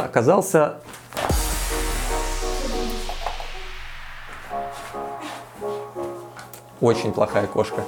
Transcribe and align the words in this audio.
оказался 0.00 0.80
очень 6.80 7.12
плохая 7.12 7.46
кошка. 7.46 7.84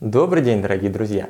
Добрый 0.00 0.42
день, 0.42 0.62
дорогие 0.62 0.90
друзья! 0.90 1.28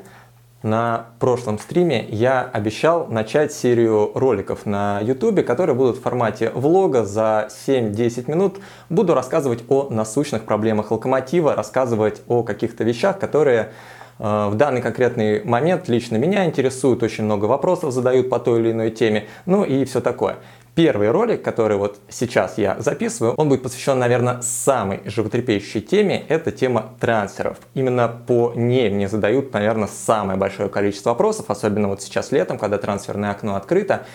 На 0.63 1.07
прошлом 1.17 1.57
стриме 1.57 2.05
я 2.09 2.43
обещал 2.43 3.07
начать 3.07 3.51
серию 3.51 4.11
роликов 4.13 4.67
на 4.67 4.99
YouTube, 5.01 5.43
которые 5.43 5.75
будут 5.75 5.97
в 5.97 6.01
формате 6.01 6.51
влога 6.53 7.03
за 7.03 7.49
7-10 7.65 8.29
минут. 8.29 8.59
Буду 8.87 9.15
рассказывать 9.15 9.63
о 9.69 9.89
насущных 9.89 10.43
проблемах 10.43 10.91
локомотива, 10.91 11.55
рассказывать 11.55 12.21
о 12.27 12.43
каких-то 12.43 12.83
вещах, 12.83 13.17
которые 13.17 13.71
э, 14.19 14.49
в 14.51 14.53
данный 14.53 14.83
конкретный 14.83 15.43
момент 15.43 15.89
лично 15.89 16.17
меня 16.17 16.45
интересуют, 16.45 17.01
очень 17.01 17.23
много 17.23 17.45
вопросов 17.45 17.91
задают 17.91 18.29
по 18.29 18.37
той 18.37 18.59
или 18.59 18.71
иной 18.71 18.91
теме, 18.91 19.25
ну 19.47 19.63
и 19.63 19.83
все 19.85 19.99
такое. 19.99 20.35
Первый 20.73 21.11
ролик, 21.11 21.43
который 21.43 21.75
вот 21.75 21.99
сейчас 22.07 22.57
я 22.57 22.77
записываю, 22.79 23.33
он 23.33 23.49
будет 23.49 23.61
посвящен, 23.61 23.99
наверное, 23.99 24.41
самой 24.41 25.01
животрепещущей 25.03 25.81
теме. 25.81 26.23
Это 26.29 26.53
тема 26.53 26.93
трансферов. 27.01 27.57
Именно 27.73 28.07
по 28.07 28.53
ней 28.55 28.89
мне 28.89 29.09
задают, 29.09 29.51
наверное, 29.51 29.89
самое 29.89 30.39
большое 30.39 30.69
количество 30.69 31.09
вопросов, 31.09 31.49
особенно 31.49 31.89
вот 31.89 32.01
сейчас 32.01 32.31
летом, 32.31 32.57
когда 32.57 32.77
трансферное 32.77 33.31
окно 33.31 33.55
открыто. 33.55 34.05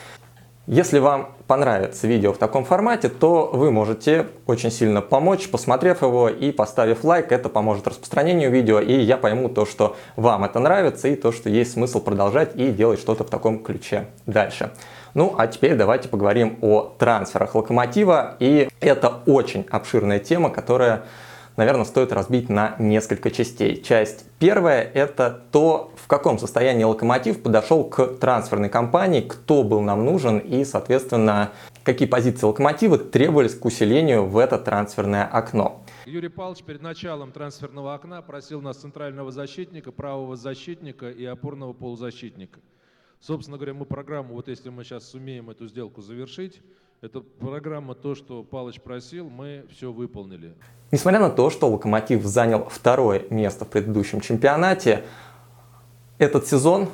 Если 0.66 0.98
вам 0.98 1.34
понравится 1.46 2.08
видео 2.08 2.32
в 2.32 2.38
таком 2.38 2.64
формате, 2.64 3.10
то 3.10 3.50
вы 3.52 3.70
можете 3.70 4.26
очень 4.46 4.72
сильно 4.72 5.02
помочь, 5.02 5.48
посмотрев 5.48 6.00
его 6.00 6.28
и 6.30 6.52
поставив 6.52 7.04
лайк. 7.04 7.32
Это 7.32 7.50
поможет 7.50 7.86
распространению 7.86 8.50
видео, 8.50 8.80
и 8.80 8.94
я 8.94 9.18
пойму 9.18 9.50
то, 9.50 9.66
что 9.66 9.94
вам 10.16 10.42
это 10.44 10.58
нравится, 10.58 11.06
и 11.06 11.16
то, 11.16 11.32
что 11.32 11.50
есть 11.50 11.74
смысл 11.74 12.00
продолжать 12.00 12.56
и 12.56 12.70
делать 12.70 12.98
что-то 12.98 13.24
в 13.24 13.30
таком 13.30 13.62
ключе 13.62 14.06
дальше. 14.24 14.70
Ну, 15.16 15.34
а 15.38 15.46
теперь 15.46 15.76
давайте 15.76 16.10
поговорим 16.10 16.58
о 16.60 16.94
трансферах 16.98 17.54
Локомотива. 17.54 18.36
И 18.38 18.68
это 18.80 19.22
очень 19.24 19.66
обширная 19.70 20.18
тема, 20.18 20.50
которая, 20.50 21.06
наверное, 21.56 21.86
стоит 21.86 22.12
разбить 22.12 22.50
на 22.50 22.76
несколько 22.78 23.30
частей. 23.30 23.82
Часть 23.82 24.26
первая– 24.38 24.82
это 24.94 25.42
то, 25.52 25.90
в 25.96 26.06
каком 26.06 26.38
состоянии 26.38 26.84
Локомотив 26.84 27.42
подошел 27.42 27.84
к 27.84 28.18
трансферной 28.18 28.68
кампании, 28.68 29.22
кто 29.22 29.62
был 29.62 29.80
нам 29.80 30.04
нужен 30.04 30.36
и, 30.36 30.66
соответственно, 30.66 31.52
какие 31.82 32.06
позиции 32.06 32.44
Локомотива 32.44 32.98
требовались 32.98 33.54
к 33.54 33.64
усилению 33.64 34.26
в 34.26 34.36
это 34.36 34.58
трансферное 34.58 35.24
окно. 35.24 35.82
Юрий 36.04 36.28
Павлович 36.28 36.62
перед 36.62 36.82
началом 36.82 37.32
трансферного 37.32 37.94
окна 37.94 38.20
просил 38.20 38.60
нас 38.60 38.76
центрального 38.76 39.32
защитника, 39.32 39.92
правого 39.92 40.36
защитника 40.36 41.08
и 41.08 41.24
опорного 41.24 41.72
полузащитника– 41.72 42.60
Собственно 43.26 43.56
говоря, 43.56 43.74
мы 43.74 43.86
программу, 43.86 44.34
вот 44.34 44.46
если 44.46 44.68
мы 44.68 44.84
сейчас 44.84 45.08
сумеем 45.08 45.50
эту 45.50 45.66
сделку 45.66 46.00
завершить, 46.00 46.62
это 47.00 47.18
программа 47.18 47.96
то, 47.96 48.14
что 48.14 48.44
Палыч 48.44 48.80
просил, 48.80 49.28
мы 49.28 49.64
все 49.68 49.90
выполнили. 49.90 50.54
Несмотря 50.92 51.18
на 51.18 51.30
то, 51.30 51.50
что 51.50 51.68
Локомотив 51.68 52.24
занял 52.24 52.68
второе 52.70 53.24
место 53.30 53.64
в 53.64 53.68
предыдущем 53.68 54.20
чемпионате, 54.20 55.02
этот 56.18 56.46
сезон 56.46 56.88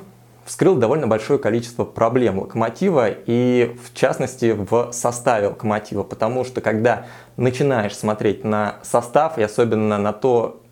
вскрыл 0.47 0.77
довольно 0.77 1.07
большое 1.07 1.39
количество 1.39 1.85
проблем 1.85 2.39
Локомотива 2.39 3.11
и 3.11 3.77
в 3.85 3.93
частности 3.93 4.53
в 4.53 4.91
составе 4.93 5.49
Локомотива, 5.49 6.03
потому 6.03 6.47
что 6.47 6.63
когда 6.63 7.09
начинаешь 7.37 7.95
смотреть 7.95 8.43
на 8.43 8.77
состав 8.83 9.37
и 9.37 9.43
особенно 9.43 9.99
на 9.99 10.15
то, 10.15 10.63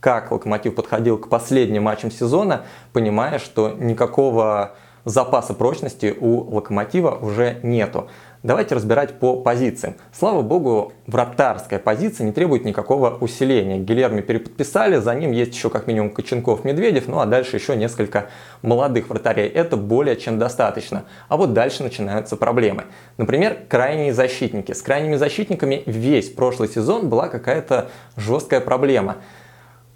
как 0.00 0.30
Локомотив 0.30 0.74
подходил 0.74 1.18
к 1.18 1.28
последним 1.28 1.82
матчам 1.82 2.10
сезона, 2.10 2.64
понимаешь, 2.94 3.42
что 3.42 3.68
никакого 3.68 4.76
запаса 5.04 5.54
прочности 5.54 6.14
у 6.18 6.54
локомотива 6.54 7.18
уже 7.20 7.58
нету. 7.62 8.08
Давайте 8.42 8.74
разбирать 8.74 9.18
по 9.18 9.36
позициям. 9.36 9.96
Слава 10.12 10.40
богу, 10.40 10.94
вратарская 11.06 11.78
позиция 11.78 12.24
не 12.24 12.32
требует 12.32 12.64
никакого 12.64 13.10
усиления. 13.20 13.78
Гильерми 13.78 14.22
переподписали, 14.22 14.96
за 14.96 15.14
ним 15.14 15.32
есть 15.32 15.54
еще 15.54 15.68
как 15.68 15.86
минимум 15.86 16.08
Коченков, 16.08 16.64
Медведев, 16.64 17.06
ну 17.06 17.20
а 17.20 17.26
дальше 17.26 17.56
еще 17.56 17.76
несколько 17.76 18.28
молодых 18.62 19.10
вратарей. 19.10 19.46
Это 19.46 19.76
более 19.76 20.16
чем 20.16 20.38
достаточно. 20.38 21.04
А 21.28 21.36
вот 21.36 21.52
дальше 21.52 21.82
начинаются 21.82 22.38
проблемы. 22.38 22.84
Например, 23.18 23.58
крайние 23.68 24.14
защитники. 24.14 24.72
С 24.72 24.80
крайними 24.80 25.16
защитниками 25.16 25.82
весь 25.84 26.30
прошлый 26.30 26.70
сезон 26.70 27.10
была 27.10 27.28
какая-то 27.28 27.90
жесткая 28.16 28.62
проблема. 28.62 29.16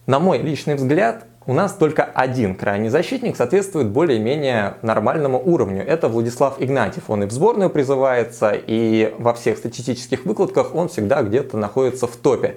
На 0.07 0.19
мой 0.19 0.37
личный 0.37 0.75
взгляд, 0.75 1.25
у 1.47 1.53
нас 1.53 1.73
только 1.75 2.05
один 2.05 2.55
крайний 2.55 2.89
защитник 2.89 3.37
соответствует 3.37 3.89
более-менее 3.89 4.75
нормальному 4.83 5.41
уровню. 5.45 5.85
Это 5.87 6.09
Владислав 6.09 6.57
Игнатьев. 6.59 7.05
Он 7.09 7.25
и 7.25 7.27
в 7.27 7.33
сборную 7.33 7.69
призывается, 7.69 8.53
и 8.55 9.15
во 9.19 9.35
всех 9.35 9.59
статистических 9.59 10.25
выкладках 10.25 10.75
он 10.75 10.89
всегда 10.89 11.23
где-то 11.23 11.59
находится 11.59 12.07
в 12.07 12.17
топе. 12.17 12.57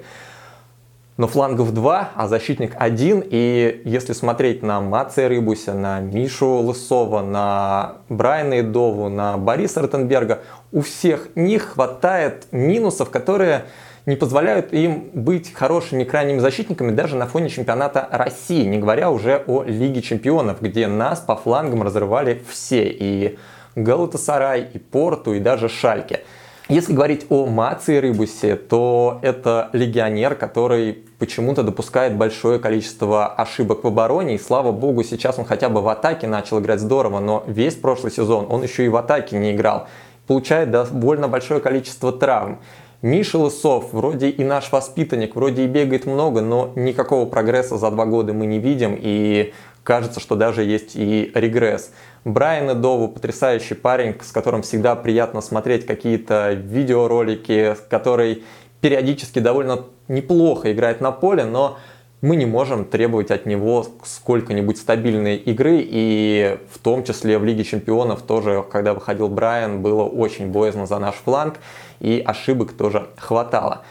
Но 1.18 1.26
флангов 1.26 1.74
два, 1.74 2.10
а 2.14 2.28
защитник 2.28 2.72
один. 2.78 3.22
И 3.28 3.82
если 3.84 4.12
смотреть 4.12 4.62
на 4.62 4.80
Мация 4.80 5.28
Рыбуся, 5.28 5.74
на 5.74 6.00
Мишу 6.00 6.60
Лысова, 6.60 7.22
на 7.22 7.96
Брайана 8.08 8.60
Идову, 8.60 9.08
на 9.08 9.36
Бориса 9.36 9.82
Ротенберга, 9.82 10.40
у 10.72 10.80
всех 10.80 11.28
них 11.34 11.74
хватает 11.74 12.46
минусов, 12.52 13.10
которые 13.10 13.64
не 14.08 14.16
позволяют 14.16 14.72
им 14.72 15.10
быть 15.12 15.52
хорошими 15.52 16.02
крайними 16.02 16.38
защитниками 16.38 16.92
даже 16.92 17.14
на 17.14 17.26
фоне 17.26 17.50
чемпионата 17.50 18.08
России, 18.10 18.64
не 18.64 18.78
говоря 18.78 19.10
уже 19.10 19.44
о 19.46 19.64
Лиге 19.64 20.00
чемпионов, 20.00 20.62
где 20.62 20.86
нас 20.86 21.20
по 21.20 21.36
флангам 21.36 21.82
разрывали 21.82 22.42
все, 22.48 22.88
и 22.88 23.38
Галатасарай, 23.76 24.66
и 24.72 24.78
Порту, 24.78 25.34
и 25.34 25.40
даже 25.40 25.68
Шальке. 25.68 26.22
Если 26.70 26.94
говорить 26.94 27.26
о 27.28 27.44
Мации 27.44 27.98
Рыбусе, 27.98 28.56
то 28.56 29.18
это 29.20 29.68
легионер, 29.74 30.36
который 30.36 31.04
почему-то 31.18 31.62
допускает 31.62 32.16
большое 32.16 32.58
количество 32.58 33.26
ошибок 33.26 33.84
в 33.84 33.88
обороне. 33.88 34.36
И 34.36 34.38
слава 34.38 34.72
богу, 34.72 35.02
сейчас 35.02 35.38
он 35.38 35.44
хотя 35.44 35.68
бы 35.68 35.82
в 35.82 35.88
атаке 35.88 36.26
начал 36.26 36.60
играть 36.60 36.80
здорово, 36.80 37.20
но 37.20 37.44
весь 37.46 37.74
прошлый 37.74 38.10
сезон 38.10 38.46
он 38.48 38.62
еще 38.62 38.86
и 38.86 38.88
в 38.88 38.96
атаке 38.96 39.38
не 39.38 39.52
играл. 39.52 39.86
Получает 40.26 40.70
довольно 40.70 41.28
большое 41.28 41.60
количество 41.60 42.10
травм. 42.10 42.58
Миша 43.00 43.38
Лысов, 43.38 43.92
вроде 43.92 44.28
и 44.28 44.42
наш 44.42 44.72
воспитанник, 44.72 45.36
вроде 45.36 45.64
и 45.64 45.66
бегает 45.68 46.04
много, 46.04 46.40
но 46.40 46.72
никакого 46.74 47.26
прогресса 47.26 47.78
за 47.78 47.92
два 47.92 48.06
года 48.06 48.32
мы 48.32 48.46
не 48.46 48.58
видим, 48.58 48.98
и 49.00 49.52
кажется, 49.84 50.18
что 50.18 50.34
даже 50.34 50.64
есть 50.64 50.96
и 50.96 51.30
регресс. 51.32 51.92
Брайан 52.24 52.70
Эдову, 52.70 53.06
потрясающий 53.06 53.74
парень, 53.74 54.16
с 54.20 54.32
которым 54.32 54.62
всегда 54.62 54.96
приятно 54.96 55.42
смотреть 55.42 55.86
какие-то 55.86 56.54
видеоролики, 56.54 57.76
который 57.88 58.42
периодически 58.80 59.38
довольно 59.38 59.84
неплохо 60.08 60.72
играет 60.72 61.00
на 61.00 61.12
поле, 61.12 61.44
но 61.44 61.78
мы 62.20 62.34
не 62.34 62.46
можем 62.46 62.84
требовать 62.84 63.30
от 63.30 63.46
него 63.46 63.86
сколько-нибудь 64.02 64.76
стабильной 64.76 65.36
игры, 65.36 65.78
и 65.80 66.58
в 66.68 66.80
том 66.80 67.04
числе 67.04 67.38
в 67.38 67.44
Лиге 67.44 67.62
Чемпионов 67.62 68.22
тоже, 68.22 68.64
когда 68.68 68.92
выходил 68.92 69.28
Брайан, 69.28 69.82
было 69.82 70.02
очень 70.02 70.48
боязно 70.48 70.86
за 70.86 70.98
наш 70.98 71.14
фланг, 71.14 71.60
и 72.00 72.22
ошибок 72.24 72.72
тоже 72.72 73.08
хватало. 73.16 73.82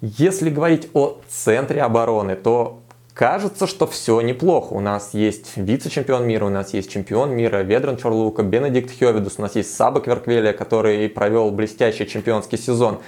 Если 0.00 0.48
говорить 0.50 0.88
о 0.94 1.20
центре 1.28 1.82
обороны, 1.82 2.34
то 2.34 2.80
кажется, 3.12 3.66
что 3.66 3.86
все 3.86 4.20
неплохо. 4.22 4.72
У 4.72 4.80
нас 4.80 5.12
есть 5.12 5.56
вице-чемпион 5.56 6.26
мира, 6.26 6.46
у 6.46 6.48
нас 6.48 6.72
есть 6.72 6.90
чемпион 6.90 7.32
мира 7.32 7.58
Ведран 7.58 7.96
Чорлука, 7.98 8.42
Бенедикт 8.42 8.98
Хёвидус, 8.98 9.34
у 9.38 9.42
нас 9.42 9.56
есть 9.56 9.74
Саба 9.74 10.00
Кверквелия, 10.00 10.54
который 10.54 11.08
провел 11.08 11.50
блестящий 11.50 12.06
чемпионский 12.06 12.56
сезон 12.56 13.00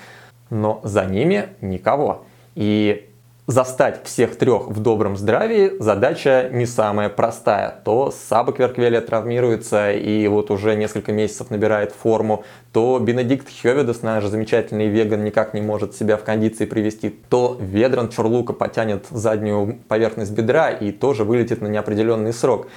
но 0.52 0.82
за 0.84 1.06
ними 1.06 1.48
никого. 1.62 2.26
И 2.54 3.08
застать 3.46 4.04
всех 4.04 4.36
трех 4.36 4.68
в 4.68 4.80
добром 4.80 5.16
здравии 5.16 5.72
задача 5.80 6.48
не 6.52 6.64
самая 6.64 7.08
простая. 7.08 7.74
То 7.84 8.12
Саба 8.12 8.52
Кверквелия 8.52 9.00
травмируется 9.00 9.92
и 9.92 10.26
вот 10.28 10.50
уже 10.50 10.76
несколько 10.76 11.12
месяцев 11.12 11.50
набирает 11.50 11.92
форму, 11.92 12.44
то 12.72 12.98
Бенедикт 13.00 13.48
Хёведес, 13.62 14.02
наш 14.02 14.24
замечательный 14.24 14.86
веган, 14.86 15.24
никак 15.24 15.54
не 15.54 15.60
может 15.60 15.94
себя 15.94 16.16
в 16.16 16.22
кондиции 16.22 16.66
привести, 16.66 17.10
то 17.28 17.56
Ведран 17.60 18.10
Чурлука 18.10 18.52
потянет 18.52 19.06
заднюю 19.10 19.78
поверхность 19.88 20.32
бедра 20.32 20.70
и 20.70 20.92
тоже 20.92 21.24
вылетит 21.24 21.60
на 21.60 21.66
неопределенный 21.66 22.32
срок. 22.32 22.68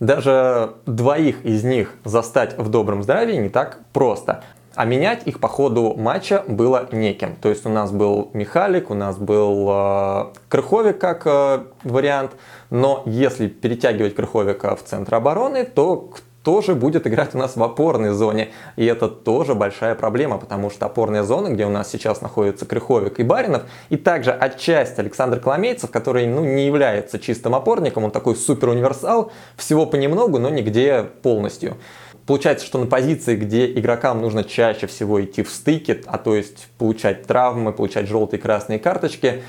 Даже 0.00 0.74
двоих 0.84 1.44
из 1.44 1.64
них 1.64 1.94
застать 2.04 2.58
в 2.58 2.68
добром 2.68 3.02
здравии 3.02 3.36
не 3.36 3.48
так 3.48 3.80
просто. 3.92 4.42
А 4.76 4.84
менять 4.84 5.26
их 5.26 5.40
по 5.40 5.48
ходу 5.48 5.94
матча 5.96 6.44
было 6.46 6.86
неким. 6.92 7.34
То 7.36 7.48
есть 7.48 7.64
у 7.64 7.70
нас 7.70 7.90
был 7.90 8.30
Михалик, 8.34 8.90
у 8.90 8.94
нас 8.94 9.16
был 9.16 9.68
э, 9.70 10.24
Крыховик 10.50 10.98
как 10.98 11.22
э, 11.26 11.64
вариант. 11.82 12.32
Но 12.68 13.02
если 13.06 13.48
перетягивать 13.48 14.14
Крыховика 14.14 14.76
в 14.76 14.82
центр 14.82 15.14
обороны, 15.14 15.64
то 15.64 16.10
тоже 16.46 16.76
будет 16.76 17.08
играть 17.08 17.34
у 17.34 17.38
нас 17.38 17.56
в 17.56 17.62
опорной 17.62 18.10
зоне. 18.10 18.50
И 18.76 18.84
это 18.84 19.08
тоже 19.08 19.56
большая 19.56 19.96
проблема, 19.96 20.38
потому 20.38 20.70
что 20.70 20.86
опорная 20.86 21.24
зона, 21.24 21.48
где 21.48 21.66
у 21.66 21.70
нас 21.70 21.90
сейчас 21.90 22.20
находится 22.20 22.66
Крыховик 22.66 23.18
и 23.18 23.24
Баринов, 23.24 23.62
и 23.88 23.96
также 23.96 24.30
отчасти 24.30 25.00
Александр 25.00 25.40
Коломейцев, 25.40 25.90
который 25.90 26.26
ну, 26.28 26.44
не 26.44 26.66
является 26.66 27.18
чистым 27.18 27.56
опорником, 27.56 28.04
он 28.04 28.12
такой 28.12 28.36
супер 28.36 28.68
универсал, 28.68 29.32
всего 29.56 29.86
понемногу, 29.86 30.38
но 30.38 30.48
нигде 30.48 31.06
полностью. 31.22 31.78
Получается, 32.26 32.66
что 32.66 32.78
на 32.78 32.86
позиции, 32.86 33.36
где 33.36 33.72
игрокам 33.72 34.20
нужно 34.20 34.42
чаще 34.42 34.88
всего 34.88 35.24
идти 35.24 35.42
в 35.42 35.50
стыки, 35.50 36.02
а 36.06 36.18
то 36.18 36.34
есть 36.34 36.66
получать 36.76 37.24
травмы, 37.24 37.72
получать 37.72 38.08
желтые 38.08 38.40
и 38.40 38.42
красные 38.42 38.80
карточки, 38.80 39.42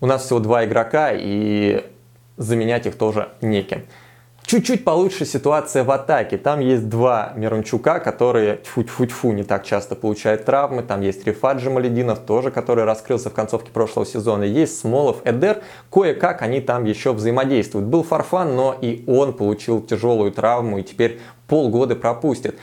у 0.00 0.06
нас 0.06 0.24
всего 0.24 0.38
два 0.38 0.64
игрока, 0.64 1.10
и 1.12 1.84
заменять 2.38 2.86
их 2.86 2.96
тоже 2.96 3.30
неким. 3.42 3.82
Чуть-чуть 4.48 4.82
получше 4.82 5.26
ситуация 5.26 5.84
в 5.84 5.90
атаке. 5.90 6.38
Там 6.38 6.60
есть 6.60 6.88
два 6.88 7.34
Мирончука, 7.36 8.00
которые 8.00 8.56
тьфу-тьфу-тьфу 8.56 9.32
не 9.32 9.42
так 9.42 9.62
часто 9.62 9.94
получают 9.94 10.46
травмы. 10.46 10.82
Там 10.82 11.02
есть 11.02 11.26
Рифат 11.26 11.58
Джамалединов, 11.58 12.20
тоже, 12.20 12.50
который 12.50 12.84
раскрылся 12.84 13.28
в 13.28 13.34
концовке 13.34 13.70
прошлого 13.70 14.06
сезона. 14.06 14.44
Есть 14.44 14.80
Смолов, 14.80 15.18
Эдер. 15.26 15.58
Кое-как 15.92 16.40
они 16.40 16.62
там 16.62 16.84
еще 16.84 17.12
взаимодействуют. 17.12 17.88
Был 17.88 18.02
Фарфан, 18.02 18.56
но 18.56 18.74
и 18.80 19.04
он 19.06 19.34
получил 19.34 19.82
тяжелую 19.82 20.32
травму 20.32 20.78
и 20.78 20.82
теперь 20.82 21.20
полгода 21.46 21.94
пропустит. 21.94 22.58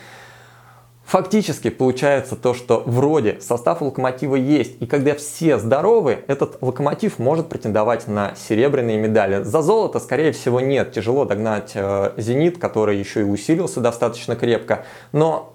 Фактически 1.05 1.69
получается 1.69 2.35
то, 2.35 2.55
что 2.55 2.81
вроде 2.85 3.39
состав 3.39 3.81
локомотива 3.81 4.35
есть, 4.35 4.81
и 4.81 4.87
когда 4.87 5.13
все 5.13 5.59
здоровы, 5.59 6.23
этот 6.27 6.57
локомотив 6.61 7.19
может 7.19 7.47
претендовать 7.47 8.07
на 8.07 8.33
серебряные 8.35 8.97
медали. 8.97 9.43
За 9.43 9.61
золото, 9.61 9.99
скорее 9.99 10.31
всего, 10.31 10.59
нет. 10.59 10.93
Тяжело 10.93 11.25
догнать 11.25 11.73
э, 11.75 12.13
Зенит, 12.17 12.57
который 12.57 12.97
еще 12.97 13.21
и 13.21 13.23
усилился 13.23 13.81
достаточно 13.81 14.35
крепко. 14.35 14.83
Но 15.11 15.54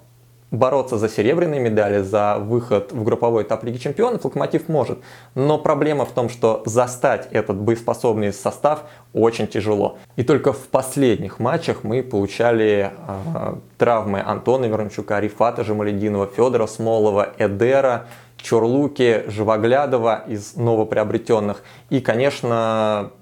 бороться 0.51 0.99
за 0.99 1.09
серебряные 1.09 1.61
медали, 1.61 2.03
за 2.03 2.39
выход 2.39 2.93
в 2.93 3.05
групповой 3.05 3.45
этап 3.45 3.65
Лиги 3.65 3.79
Чемпионов 3.79 4.25
Локомотив 4.25 4.69
может. 4.69 4.99
Но 5.35 5.59
проблема 5.59 6.05
в 6.05 6.13
том, 6.13 6.29
что 6.29 6.63
застать 6.67 7.29
этот 7.31 7.57
боеспособный 7.57 8.33
состав 8.33 8.85
очень 9.13 9.47
тяжело. 9.47 9.99
И 10.17 10.25
только 10.25 10.53
в 10.53 10.69
последних 10.69 11.39
матчах 11.39 11.85
мы 11.85 12.03
получали 12.03 12.91
э, 13.07 13.55
травмы 13.79 14.21
Антона 14.21 14.67
Вернчука, 14.67 15.21
Рифата 15.21 15.65
Жамалединова, 15.65 16.27
Федора 16.27 16.67
Смолова, 16.67 17.29
Эдера, 17.39 18.07
Чорлуки, 18.37 19.25
Живоглядова 19.29 20.25
из 20.27 20.57
новоприобретенных. 20.57 21.63
И, 21.91 22.01
конечно, 22.01 23.13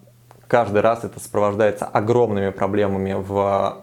каждый 0.46 0.80
раз 0.80 1.04
это 1.04 1.20
сопровождается 1.20 1.84
огромными 1.84 2.50
проблемами 2.50 3.14
в 3.18 3.78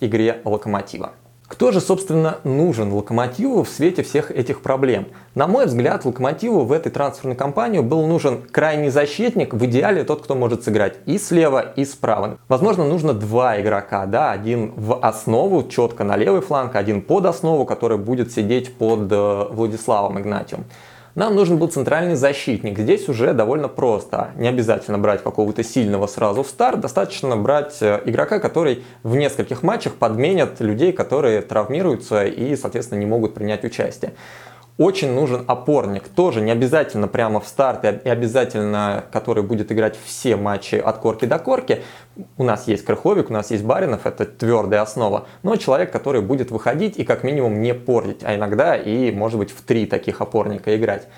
игре 0.00 0.40
Локомотива. 0.44 1.12
Кто 1.50 1.72
же, 1.72 1.80
собственно, 1.80 2.38
нужен 2.44 2.92
Локомотиву 2.92 3.64
в 3.64 3.68
свете 3.68 4.04
всех 4.04 4.30
этих 4.30 4.62
проблем? 4.62 5.08
На 5.34 5.48
мой 5.48 5.66
взгляд, 5.66 6.04
Локомотиву 6.04 6.60
в 6.60 6.70
этой 6.70 6.92
трансферной 6.92 7.34
кампании 7.34 7.80
был 7.80 8.06
нужен 8.06 8.42
крайний 8.42 8.88
защитник, 8.88 9.52
в 9.52 9.64
идеале 9.64 10.04
тот, 10.04 10.22
кто 10.22 10.36
может 10.36 10.62
сыграть 10.62 10.98
и 11.06 11.18
слева, 11.18 11.72
и 11.74 11.84
справа. 11.84 12.38
Возможно, 12.46 12.84
нужно 12.84 13.14
два 13.14 13.60
игрока, 13.60 14.06
да, 14.06 14.30
один 14.30 14.74
в 14.76 15.04
основу, 15.04 15.64
четко 15.64 16.04
на 16.04 16.16
левый 16.16 16.40
фланг, 16.40 16.76
один 16.76 17.02
под 17.02 17.26
основу, 17.26 17.64
который 17.64 17.98
будет 17.98 18.30
сидеть 18.30 18.72
под 18.78 19.10
э, 19.10 19.46
Владиславом 19.50 20.20
Игнатьевым. 20.20 20.66
Нам 21.20 21.36
нужен 21.36 21.58
был 21.58 21.68
центральный 21.68 22.14
защитник. 22.14 22.78
Здесь 22.78 23.06
уже 23.10 23.34
довольно 23.34 23.68
просто. 23.68 24.30
Не 24.36 24.48
обязательно 24.48 24.96
брать 24.96 25.22
какого-то 25.22 25.62
сильного 25.62 26.06
сразу 26.06 26.42
в 26.42 26.48
старт, 26.48 26.80
достаточно 26.80 27.36
брать 27.36 27.76
э, 27.82 28.00
игрока, 28.06 28.38
который 28.38 28.84
в 29.02 29.14
нескольких 29.16 29.62
матчах 29.62 29.96
подменят 29.96 30.60
людей, 30.60 30.94
которые 30.94 31.42
травмируются 31.42 32.24
и, 32.24 32.56
соответственно, 32.56 33.00
не 33.00 33.04
могут 33.04 33.34
принять 33.34 33.64
участие 33.64 34.14
очень 34.80 35.12
нужен 35.12 35.44
опорник. 35.46 36.08
Тоже 36.08 36.40
не 36.40 36.50
обязательно 36.50 37.06
прямо 37.06 37.38
в 37.38 37.46
старт 37.46 37.84
и 37.84 38.08
обязательно, 38.08 39.04
который 39.12 39.42
будет 39.42 39.70
играть 39.70 39.94
все 40.06 40.36
матчи 40.36 40.76
от 40.76 40.96
корки 40.96 41.26
до 41.26 41.38
корки. 41.38 41.82
У 42.38 42.44
нас 42.44 42.66
есть 42.66 42.86
Крыховик, 42.86 43.28
у 43.28 43.32
нас 43.34 43.50
есть 43.50 43.62
Баринов, 43.62 44.06
это 44.06 44.24
твердая 44.24 44.80
основа. 44.80 45.26
Но 45.42 45.56
человек, 45.56 45.92
который 45.92 46.22
будет 46.22 46.50
выходить 46.50 46.98
и 46.98 47.04
как 47.04 47.24
минимум 47.24 47.60
не 47.60 47.74
портить, 47.74 48.24
а 48.24 48.34
иногда 48.34 48.74
и 48.74 49.12
может 49.12 49.38
быть 49.38 49.50
в 49.50 49.60
три 49.60 49.84
таких 49.84 50.22
опорника 50.22 50.74
играть. 50.74 51.08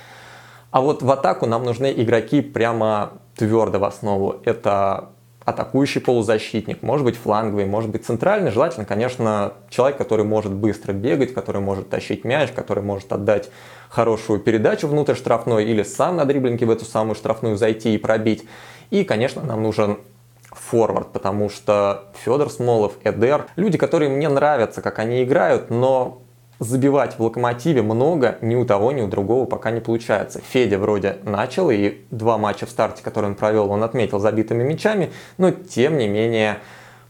А 0.72 0.80
вот 0.80 1.02
в 1.02 1.10
атаку 1.12 1.46
нам 1.46 1.62
нужны 1.62 1.94
игроки 1.96 2.40
прямо 2.40 3.12
твердо 3.36 3.78
в 3.78 3.84
основу. 3.84 4.40
Это 4.44 5.10
атакующий 5.44 6.00
полузащитник, 6.00 6.82
может 6.82 7.04
быть 7.04 7.16
фланговый, 7.16 7.66
может 7.66 7.90
быть 7.90 8.04
центральный. 8.04 8.50
Желательно, 8.50 8.84
конечно, 8.84 9.54
человек, 9.70 9.98
который 9.98 10.24
может 10.24 10.52
быстро 10.52 10.92
бегать, 10.92 11.34
который 11.34 11.60
может 11.60 11.90
тащить 11.90 12.24
мяч, 12.24 12.50
который 12.52 12.82
может 12.82 13.12
отдать 13.12 13.50
хорошую 13.88 14.40
передачу 14.40 14.88
внутрь 14.88 15.14
штрафной 15.14 15.64
или 15.64 15.82
сам 15.82 16.16
на 16.16 16.24
дриблинге 16.24 16.66
в 16.66 16.70
эту 16.70 16.84
самую 16.84 17.14
штрафную 17.14 17.56
зайти 17.56 17.94
и 17.94 17.98
пробить. 17.98 18.44
И, 18.90 19.04
конечно, 19.04 19.42
нам 19.42 19.62
нужен 19.62 19.98
форвард, 20.44 21.12
потому 21.12 21.48
что 21.48 22.04
Федор 22.24 22.50
Смолов, 22.50 22.94
Эдер, 23.04 23.46
люди, 23.56 23.78
которые 23.78 24.10
мне 24.10 24.28
нравятся, 24.28 24.82
как 24.82 24.98
они 24.98 25.22
играют, 25.24 25.70
но 25.70 26.21
забивать 26.62 27.18
в 27.18 27.22
локомотиве 27.22 27.82
много 27.82 28.38
ни 28.40 28.54
у 28.54 28.64
того, 28.64 28.92
ни 28.92 29.02
у 29.02 29.08
другого 29.08 29.46
пока 29.46 29.70
не 29.70 29.80
получается. 29.80 30.40
Федя 30.40 30.78
вроде 30.78 31.16
начал, 31.24 31.70
и 31.70 31.98
два 32.10 32.38
матча 32.38 32.66
в 32.66 32.70
старте, 32.70 33.02
которые 33.02 33.30
он 33.30 33.36
провел, 33.36 33.70
он 33.70 33.82
отметил 33.82 34.18
забитыми 34.18 34.62
мячами, 34.62 35.10
но 35.38 35.50
тем 35.50 35.98
не 35.98 36.08
менее 36.08 36.58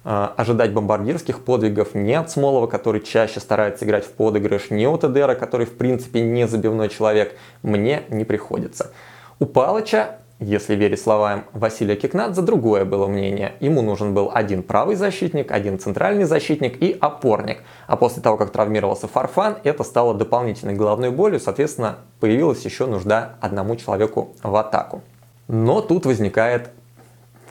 э, 0.04 0.28
ожидать 0.36 0.72
бомбардирских 0.72 1.44
подвигов 1.44 1.94
не 1.94 2.14
от 2.14 2.30
Смолова, 2.30 2.66
который 2.66 3.00
чаще 3.02 3.40
старается 3.40 3.84
играть 3.84 4.06
в 4.06 4.12
подыгрыш, 4.12 4.70
не 4.70 4.86
от 4.86 5.04
Эдера, 5.04 5.34
который 5.34 5.66
в 5.66 5.76
принципе 5.76 6.22
не 6.22 6.46
забивной 6.48 6.88
человек, 6.88 7.36
мне 7.62 8.04
не 8.08 8.24
приходится. 8.24 8.92
У 9.38 9.44
Палыча 9.44 10.18
если 10.42 10.74
верить 10.74 11.00
словам 11.00 11.44
Василия 11.52 11.94
Кикнадзе, 11.94 12.42
другое 12.42 12.84
было 12.84 13.06
мнение. 13.06 13.52
Ему 13.60 13.80
нужен 13.80 14.12
был 14.12 14.30
один 14.32 14.62
правый 14.62 14.96
защитник, 14.96 15.52
один 15.52 15.78
центральный 15.78 16.24
защитник 16.24 16.82
и 16.82 16.96
опорник. 17.00 17.62
А 17.86 17.96
после 17.96 18.22
того, 18.22 18.36
как 18.36 18.50
травмировался 18.50 19.06
Фарфан, 19.06 19.58
это 19.62 19.84
стало 19.84 20.14
дополнительной 20.14 20.74
головной 20.74 21.10
болью, 21.10 21.38
соответственно, 21.38 21.98
появилась 22.18 22.64
еще 22.64 22.86
нужда 22.86 23.36
одному 23.40 23.76
человеку 23.76 24.34
в 24.42 24.54
атаку. 24.56 25.02
Но 25.46 25.80
тут 25.80 26.06
возникает 26.06 26.70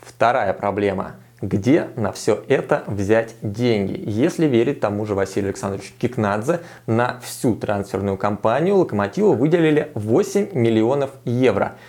вторая 0.04 0.54
проблема. 0.54 1.14
Где 1.42 1.88
на 1.96 2.12
все 2.12 2.44
это 2.50 2.84
взять 2.86 3.36
деньги? 3.42 4.00
Если 4.06 4.46
верить 4.46 4.80
тому 4.80 5.06
же 5.06 5.16
Василию 5.16 5.50
Александровичу 5.50 5.94
Кикнадзе, 5.98 6.60
на 6.86 7.20
всю 7.24 7.56
трансферную 7.56 8.18
кампанию 8.18 8.76
Локомотиву 8.76 9.34
выделили 9.34 9.92
8 9.96 10.50
миллионов 10.54 11.12
евро– 11.24 11.76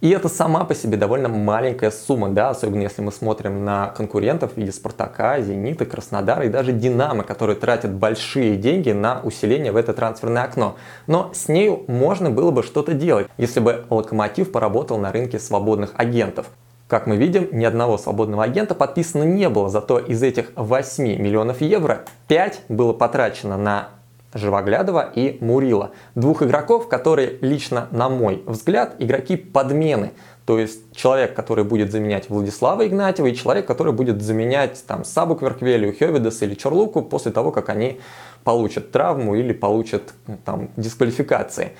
и 0.00 0.10
это 0.10 0.28
сама 0.28 0.64
по 0.64 0.74
себе 0.74 0.96
довольно 0.96 1.28
маленькая 1.28 1.90
сумма, 1.90 2.30
да, 2.30 2.50
особенно 2.50 2.82
если 2.82 3.02
мы 3.02 3.12
смотрим 3.12 3.64
на 3.64 3.88
конкурентов 3.88 4.54
в 4.54 4.56
виде 4.56 4.72
Спартака, 4.72 5.40
Зенита, 5.40 5.84
Краснодара 5.84 6.46
и 6.46 6.48
даже 6.48 6.72
Динамо, 6.72 7.22
которые 7.22 7.56
тратят 7.56 7.92
большие 7.92 8.56
деньги 8.56 8.90
на 8.90 9.20
усиление 9.22 9.72
в 9.72 9.76
это 9.76 9.92
трансферное 9.92 10.44
окно. 10.44 10.76
Но 11.06 11.30
с 11.34 11.48
нею 11.48 11.84
можно 11.86 12.30
было 12.30 12.50
бы 12.50 12.62
что-то 12.62 12.94
делать, 12.94 13.28
если 13.36 13.60
бы 13.60 13.84
Локомотив 13.90 14.52
поработал 14.52 14.98
на 14.98 15.12
рынке 15.12 15.38
свободных 15.38 15.92
агентов. 15.96 16.46
Как 16.88 17.06
мы 17.06 17.16
видим, 17.16 17.48
ни 17.52 17.64
одного 17.64 17.98
свободного 17.98 18.42
агента 18.42 18.74
подписано 18.74 19.22
не 19.22 19.48
было, 19.48 19.68
зато 19.68 19.98
из 19.98 20.22
этих 20.22 20.50
8 20.56 21.04
миллионов 21.04 21.60
евро 21.60 22.00
5 22.26 22.62
было 22.68 22.92
потрачено 22.92 23.56
на 23.56 23.90
Живоглядова 24.32 25.10
и 25.14 25.38
Мурила. 25.40 25.90
Двух 26.14 26.42
игроков, 26.42 26.88
которые 26.88 27.38
лично, 27.40 27.88
на 27.90 28.08
мой 28.08 28.42
взгляд, 28.46 28.94
игроки 28.98 29.36
подмены. 29.36 30.12
То 30.46 30.58
есть 30.58 30.94
человек, 30.94 31.34
который 31.34 31.64
будет 31.64 31.92
заменять 31.92 32.28
Владислава 32.28 32.86
Игнатьева 32.86 33.26
и 33.26 33.34
человек, 33.34 33.66
который 33.66 33.92
будет 33.92 34.22
заменять 34.22 34.82
там 34.86 35.04
Сабу 35.04 35.34
Кверквелю, 35.34 35.92
Хевидес 35.92 36.42
или 36.42 36.54
Чорлуку 36.54 37.02
после 37.02 37.32
того, 37.32 37.50
как 37.50 37.68
они 37.68 38.00
получат 38.44 38.90
травму 38.90 39.34
или 39.34 39.52
получат 39.52 40.14
там 40.44 40.70
дисквалификации. 40.76 41.72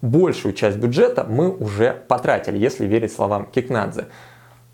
Большую 0.00 0.54
часть 0.54 0.78
бюджета 0.78 1.24
мы 1.28 1.50
уже 1.50 1.92
потратили, 2.06 2.56
если 2.56 2.86
верить 2.86 3.12
словам 3.12 3.46
Кикнадзе. 3.46 4.06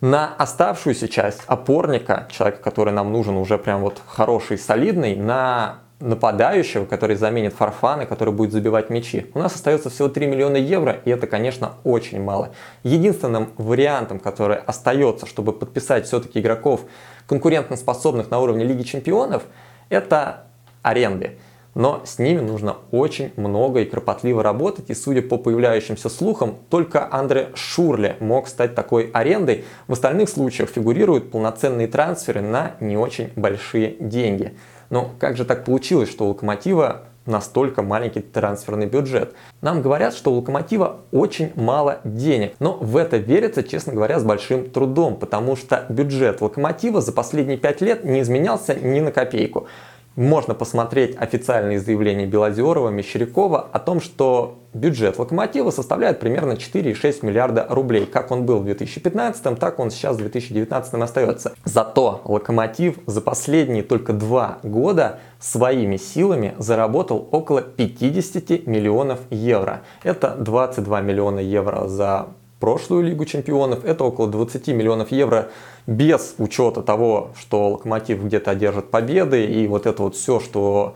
На 0.01 0.35
оставшуюся 0.37 1.09
часть 1.09 1.43
опорника, 1.47 2.29
человека, 2.31 2.63
который 2.63 2.93
нам 2.93 3.11
нужен 3.11 3.37
уже 3.37 3.57
прям 3.57 3.81
вот 3.81 4.03
хороший, 4.07 4.59
солидный, 4.59 5.17
на 5.17 5.79
нападающего, 6.01 6.85
который 6.85 7.17
заменит 7.17 7.55
Фарфана, 7.55 8.07
который 8.07 8.35
будет 8.35 8.53
забивать 8.53 8.91
мячи. 8.91 9.27
У 9.35 9.39
нас 9.39 9.55
остается 9.55 9.91
всего 9.91 10.09
3 10.09 10.27
миллиона 10.27 10.57
евро, 10.57 11.01
и 11.05 11.11
это, 11.11 11.27
конечно, 11.27 11.75
очень 11.85 12.21
мало. 12.21 12.51
Единственным 12.83 13.51
вариантом, 13.57 14.19
который 14.19 14.57
остается, 14.57 15.27
чтобы 15.27 15.53
подписать 15.53 16.07
все-таки 16.07 16.41
игроков 16.41 16.83
конкурентоспособных 17.27 18.31
на 18.31 18.41
уровне 18.41 18.65
Лиги 18.65 18.83
Чемпионов, 18.83 19.45
это 19.89 20.45
аренды. 20.83 21.39
Но 21.75 22.03
с 22.05 22.19
ними 22.19 22.41
нужно 22.41 22.77
очень 22.93 23.33
много 23.37 23.81
и 23.81 23.85
кропотливо 23.85 24.43
работать. 24.43 24.91
И 24.91 24.95
судя 24.95 25.23
по 25.23 25.39
появляющимся 25.39 26.09
слухам, 26.09 26.57
только 26.71 27.09
Андре 27.13 27.49
Шурле 27.55 28.17
мог 28.21 28.47
стать 28.47 28.75
такой 28.75 29.11
арендой. 29.13 29.65
В 29.89 29.93
остальных 29.93 30.29
случаях 30.29 30.71
фигурируют 30.71 31.33
полноценные 31.33 31.89
трансферы 31.89 32.43
на 32.43 32.77
не 32.79 32.97
очень 32.97 33.33
большие 33.35 33.97
деньги. 33.99 34.55
Но 34.95 35.11
как 35.19 35.37
же 35.37 35.45
так 35.45 35.65
получилось, 35.65 36.09
что 36.09 36.27
у 36.27 36.29
Локомотива 36.29 37.01
настолько 37.27 37.83
маленький 37.83 38.21
трансферный 38.21 38.87
бюджет. 38.87 39.35
Нам 39.61 39.83
говорят, 39.83 40.15
что 40.15 40.31
у 40.31 40.37
Локомотива 40.37 40.99
очень 41.11 41.51
мало 41.57 41.99
денег, 42.05 42.53
но 42.61 42.75
в 42.75 42.97
это 42.97 43.17
верится, 43.17 43.65
честно 43.65 43.93
говоря, 43.93 44.21
с 44.21 44.25
большим 44.25 44.71
трудом, 44.71 45.17
потому 45.17 45.57
что 45.57 45.85
бюджет 45.89 46.41
Локомотива 46.41 47.01
за 47.01 47.11
последние 47.11 47.59
пять 47.59 47.81
лет 47.81 48.05
не 48.05 48.21
изменялся 48.21 48.77
ни 48.77 49.01
на 49.01 49.11
копейку. 49.11 49.67
Можно 50.17 50.55
посмотреть 50.55 51.17
официальные 51.17 51.81
заявления 51.81 52.27
Белозерова, 52.27 52.89
Мещерякова 52.89 53.69
о 53.73 53.79
том, 53.81 54.01
что 54.01 54.61
бюджет 54.73 55.19
Локомотива 55.19 55.71
составляет 55.71 56.21
примерно 56.21 56.53
4,6 56.53 57.27
миллиарда 57.27 57.67
рублей. 57.69 58.07
Как 58.07 58.31
он 58.31 58.47
был 58.47 58.61
в 58.61 58.65
2015, 58.65 59.59
так 59.59 59.81
он 59.81 59.91
сейчас 59.91 60.15
в 60.15 60.19
2019 60.19 60.95
остается. 60.95 61.55
Зато 61.65 62.21
Локомотив 62.25 62.97
за 63.07 63.21
последние 63.21 63.83
только 63.83 64.13
два 64.13 64.59
года 64.63 65.19
своими 65.41 65.97
силами 65.97 66.55
заработал 66.59 67.29
около 67.33 67.61
50 67.63 68.69
миллионов 68.69 69.19
евро. 69.31 69.83
Это 70.05 70.37
22 70.37 71.01
миллиона 71.01 71.41
евро 71.41 71.89
за 71.89 72.29
прошлую 72.65 73.03
Лигу 73.03 73.27
Чемпионов. 73.27 73.85
Это 73.85 74.05
около 74.05 74.27
20 74.27 74.69
миллионов 74.69 75.13
евро 75.13 75.51
без 75.87 76.35
учета 76.39 76.81
того, 76.81 77.33
что 77.39 77.69
Локомотив 77.69 78.25
где-то 78.25 78.53
одержит 78.53 78.91
победы 78.91 79.45
и 79.45 79.67
вот 79.67 79.85
это 79.85 80.03
вот 80.03 80.17
все, 80.17 80.41
что 80.41 80.95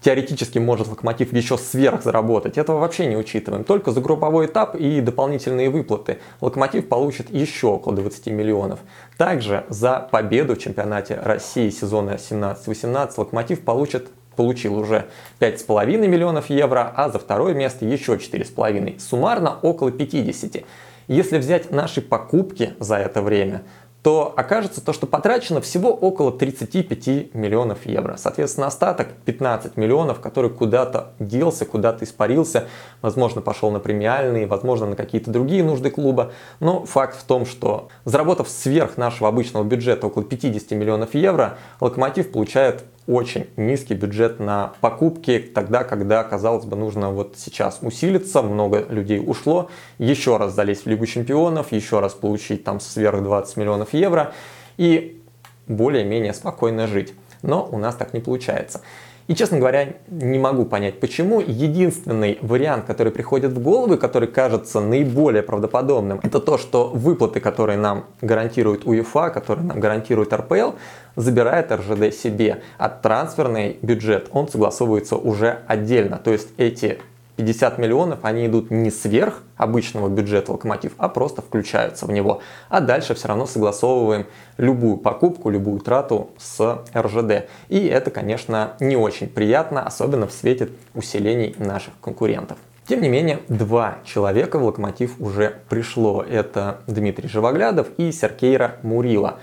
теоретически 0.00 0.60
может 0.60 0.86
Локомотив 0.86 1.32
еще 1.32 1.58
сверх 1.58 2.04
заработать. 2.04 2.56
Этого 2.56 2.78
вообще 2.78 3.06
не 3.06 3.16
учитываем. 3.16 3.64
Только 3.64 3.90
за 3.90 4.00
групповой 4.00 4.46
этап 4.46 4.76
и 4.76 5.00
дополнительные 5.00 5.70
выплаты 5.70 6.18
Локомотив 6.40 6.88
получит 6.88 7.30
еще 7.30 7.66
около 7.66 7.96
20 7.96 8.26
миллионов. 8.28 8.78
Также 9.16 9.64
за 9.68 10.08
победу 10.12 10.54
в 10.54 10.58
чемпионате 10.60 11.18
России 11.20 11.70
сезона 11.70 12.10
17-18 12.10 13.14
Локомотив 13.16 13.62
получит 13.62 14.06
получил 14.36 14.78
уже 14.78 15.06
5,5 15.40 16.06
миллионов 16.06 16.48
евро, 16.48 16.92
а 16.94 17.10
за 17.10 17.18
второе 17.18 17.54
место 17.54 17.84
еще 17.84 18.14
4,5. 18.14 19.00
Суммарно 19.00 19.58
около 19.62 19.90
50. 19.90 20.62
Если 21.08 21.38
взять 21.38 21.70
наши 21.70 22.02
покупки 22.02 22.74
за 22.78 22.96
это 22.96 23.22
время, 23.22 23.62
то 24.02 24.32
окажется 24.36 24.84
то, 24.84 24.92
что 24.92 25.06
потрачено 25.06 25.60
всего 25.60 25.90
около 25.90 26.30
35 26.30 27.34
миллионов 27.34 27.84
евро. 27.86 28.16
Соответственно, 28.16 28.66
остаток 28.66 29.08
15 29.24 29.76
миллионов, 29.76 30.20
который 30.20 30.50
куда-то 30.50 31.12
делся, 31.18 31.64
куда-то 31.64 32.04
испарился, 32.04 32.68
возможно, 33.02 33.40
пошел 33.40 33.70
на 33.70 33.80
премиальные, 33.80 34.46
возможно, 34.46 34.86
на 34.86 34.96
какие-то 34.96 35.30
другие 35.30 35.64
нужды 35.64 35.90
клуба. 35.90 36.32
Но 36.60 36.84
факт 36.84 37.18
в 37.18 37.24
том, 37.24 37.44
что 37.44 37.88
заработав 38.04 38.48
сверх 38.48 38.98
нашего 38.98 39.28
обычного 39.28 39.64
бюджета 39.64 40.06
около 40.06 40.24
50 40.24 40.70
миллионов 40.72 41.14
евро, 41.14 41.58
Локомотив 41.80 42.30
получает 42.30 42.84
очень 43.08 43.46
низкий 43.56 43.94
бюджет 43.94 44.38
на 44.38 44.74
покупки, 44.82 45.38
тогда, 45.38 45.82
когда, 45.82 46.22
казалось 46.22 46.66
бы, 46.66 46.76
нужно 46.76 47.10
вот 47.10 47.36
сейчас 47.36 47.78
усилиться, 47.80 48.42
много 48.42 48.84
людей 48.90 49.18
ушло, 49.18 49.70
еще 49.98 50.36
раз 50.36 50.54
залезть 50.54 50.84
в 50.84 50.88
Лигу 50.88 51.06
Чемпионов, 51.06 51.72
еще 51.72 52.00
раз 52.00 52.12
получить 52.12 52.64
там 52.64 52.80
сверх 52.80 53.22
20 53.22 53.56
миллионов 53.56 53.94
евро 53.94 54.34
и 54.76 55.22
более-менее 55.66 56.34
спокойно 56.34 56.86
жить. 56.86 57.14
Но 57.40 57.66
у 57.72 57.78
нас 57.78 57.94
так 57.94 58.12
не 58.12 58.20
получается. 58.20 58.82
И, 59.28 59.34
честно 59.34 59.58
говоря, 59.58 59.94
не 60.08 60.38
могу 60.38 60.64
понять, 60.64 61.00
почему. 61.00 61.40
Единственный 61.40 62.38
вариант, 62.40 62.86
который 62.86 63.12
приходит 63.12 63.52
в 63.52 63.60
голову, 63.60 63.98
который 63.98 64.26
кажется 64.26 64.80
наиболее 64.80 65.42
правдоподобным, 65.42 66.18
это 66.22 66.40
то, 66.40 66.56
что 66.56 66.88
выплаты, 66.88 67.38
которые 67.38 67.76
нам 67.76 68.06
гарантирует 68.22 68.86
УЕФА, 68.86 69.28
которые 69.28 69.66
нам 69.66 69.80
гарантирует 69.80 70.32
РПЛ, 70.32 70.70
забирает 71.14 71.70
РЖД 71.70 72.14
себе. 72.14 72.62
А 72.78 72.88
трансферный 72.88 73.78
бюджет, 73.82 74.30
он 74.32 74.48
согласовывается 74.48 75.16
уже 75.16 75.58
отдельно. 75.66 76.16
То 76.16 76.32
есть 76.32 76.48
эти 76.56 76.98
50 77.38 77.78
миллионов, 77.78 78.18
они 78.22 78.46
идут 78.46 78.72
не 78.72 78.90
сверх 78.90 79.42
обычного 79.56 80.08
бюджета 80.08 80.50
локомотив, 80.50 80.92
а 80.98 81.08
просто 81.08 81.40
включаются 81.40 82.04
в 82.04 82.10
него. 82.10 82.42
А 82.68 82.80
дальше 82.80 83.14
все 83.14 83.28
равно 83.28 83.46
согласовываем 83.46 84.26
любую 84.56 84.96
покупку, 84.96 85.48
любую 85.48 85.78
трату 85.78 86.30
с 86.36 86.82
РЖД. 86.92 87.48
И 87.68 87.86
это, 87.86 88.10
конечно, 88.10 88.72
не 88.80 88.96
очень 88.96 89.28
приятно, 89.28 89.86
особенно 89.86 90.26
в 90.26 90.32
свете 90.32 90.70
усилений 90.94 91.54
наших 91.58 91.94
конкурентов. 92.00 92.58
Тем 92.88 93.02
не 93.02 93.08
менее, 93.08 93.38
два 93.48 93.98
человека 94.04 94.58
в 94.58 94.64
локомотив 94.64 95.20
уже 95.20 95.60
пришло. 95.68 96.24
Это 96.28 96.80
Дмитрий 96.88 97.28
Живоглядов 97.28 97.86
и 97.98 98.10
Серкейра 98.10 98.78
Мурила. 98.82 99.36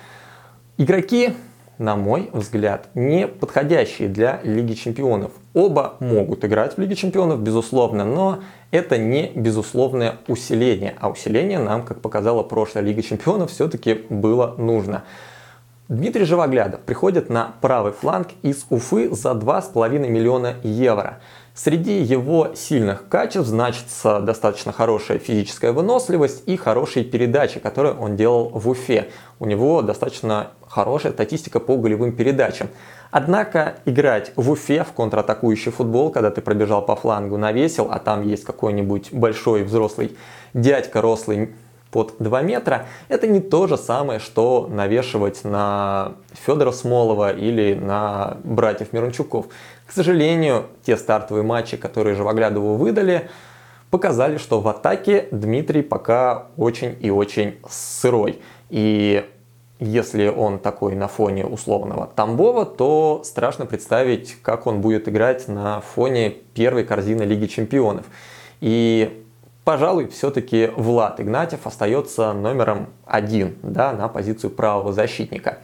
Игроки 0.78 1.34
на 1.78 1.96
мой 1.96 2.30
взгляд, 2.32 2.90
не 2.96 3.28
подходящие 3.28 4.08
для 4.08 4.40
Лиги 4.44 4.74
Чемпионов. 4.74 5.32
Оба 5.54 5.96
могут 6.00 6.46
играть 6.46 6.76
в 6.76 6.80
Лиге 6.80 6.96
Чемпионов, 6.96 7.42
безусловно, 7.42 8.06
но 8.06 8.40
это 8.72 8.98
не 8.98 9.32
безусловное 9.36 10.18
усиление. 10.28 10.96
А 11.00 11.10
усиление 11.10 11.60
нам, 11.60 11.84
как 11.84 12.02
показала 12.02 12.44
прошлая 12.44 12.84
Лига 12.84 13.02
Чемпионов, 13.02 13.52
все-таки 13.52 14.06
было 14.10 14.56
нужно. 14.58 15.04
Дмитрий 15.88 16.26
Живоглядов 16.26 16.82
приходит 16.82 17.30
на 17.30 17.54
правый 17.62 17.94
фланг 17.94 18.30
из 18.42 18.66
Уфы 18.72 19.14
за 19.14 19.34
2,5 19.34 20.00
миллиона 20.00 20.56
евро. 20.64 21.20
Среди 21.54 22.02
его 22.02 22.56
сильных 22.56 23.08
качеств 23.08 23.48
значится 23.48 24.20
достаточно 24.20 24.72
хорошая 24.72 25.20
физическая 25.20 25.74
выносливость 25.74 26.42
и 26.48 26.58
хорошие 26.58 27.06
передачи, 27.06 27.60
которые 27.60 27.94
он 27.94 28.16
делал 28.16 28.50
в 28.50 28.68
Уфе. 28.68 29.10
У 29.40 29.46
него 29.46 29.84
достаточно 29.84 30.54
хорошая 30.68 31.14
статистика 31.14 31.60
по 31.60 31.78
голевым 31.78 32.14
передачам. 32.14 32.68
Однако 33.12 33.76
играть 33.86 34.32
в 34.36 34.50
Уфе 34.50 34.84
в 34.84 34.92
контратакующий 34.92 35.72
футбол, 35.72 36.10
когда 36.10 36.32
ты 36.32 36.42
пробежал 36.42 36.84
по 36.84 36.96
флангу, 36.96 37.38
навесил, 37.38 37.90
а 37.92 38.00
там 38.00 38.28
есть 38.28 38.44
какой-нибудь 38.44 39.14
большой 39.14 39.62
взрослый 39.62 40.18
дядька 40.56 41.00
рослый 41.00 41.54
под 41.96 42.16
2 42.20 42.42
метра, 42.42 42.88
это 43.08 43.26
не 43.26 43.40
то 43.40 43.68
же 43.68 43.78
самое, 43.78 44.20
что 44.20 44.68
навешивать 44.70 45.46
на 45.46 46.16
Федора 46.46 46.74
Смолова 46.74 47.32
или 47.32 47.74
на 47.74 48.36
братьев 48.44 48.92
Мирончуков. 48.92 49.46
К 49.86 49.94
сожалению, 49.94 50.66
те 50.86 50.98
стартовые 50.98 51.44
матчи, 51.44 51.78
которые 51.78 52.18
Живоглядову 52.18 52.76
выдали, 52.76 53.30
показали, 53.92 54.36
что 54.38 54.60
в 54.60 54.68
атаке 54.68 55.30
Дмитрий 55.32 55.84
пока 55.84 56.48
очень 56.58 56.98
и 57.00 57.10
очень 57.10 57.60
сырой. 57.70 58.42
И 58.70 59.24
если 59.80 60.28
он 60.28 60.60
такой 60.60 60.96
на 60.96 61.08
фоне 61.08 61.46
условного 61.46 62.08
Тамбова, 62.14 62.66
то 62.66 63.22
страшно 63.24 63.66
представить, 63.66 64.36
как 64.42 64.68
он 64.68 64.82
будет 64.82 65.08
играть 65.08 65.48
на 65.48 65.80
фоне 65.80 66.30
первой 66.30 66.84
корзины 66.84 67.24
Лиги 67.24 67.46
Чемпионов. 67.46 68.06
И, 68.60 69.25
пожалуй, 69.66 70.08
все-таки 70.08 70.72
Влад 70.78 71.20
Игнатьев 71.20 71.68
остается 71.68 72.32
номером 72.32 72.88
один 73.06 73.58
да, 73.64 73.92
на 73.92 74.08
позицию 74.08 74.52
правого 74.52 74.94
защитника. 74.94 75.58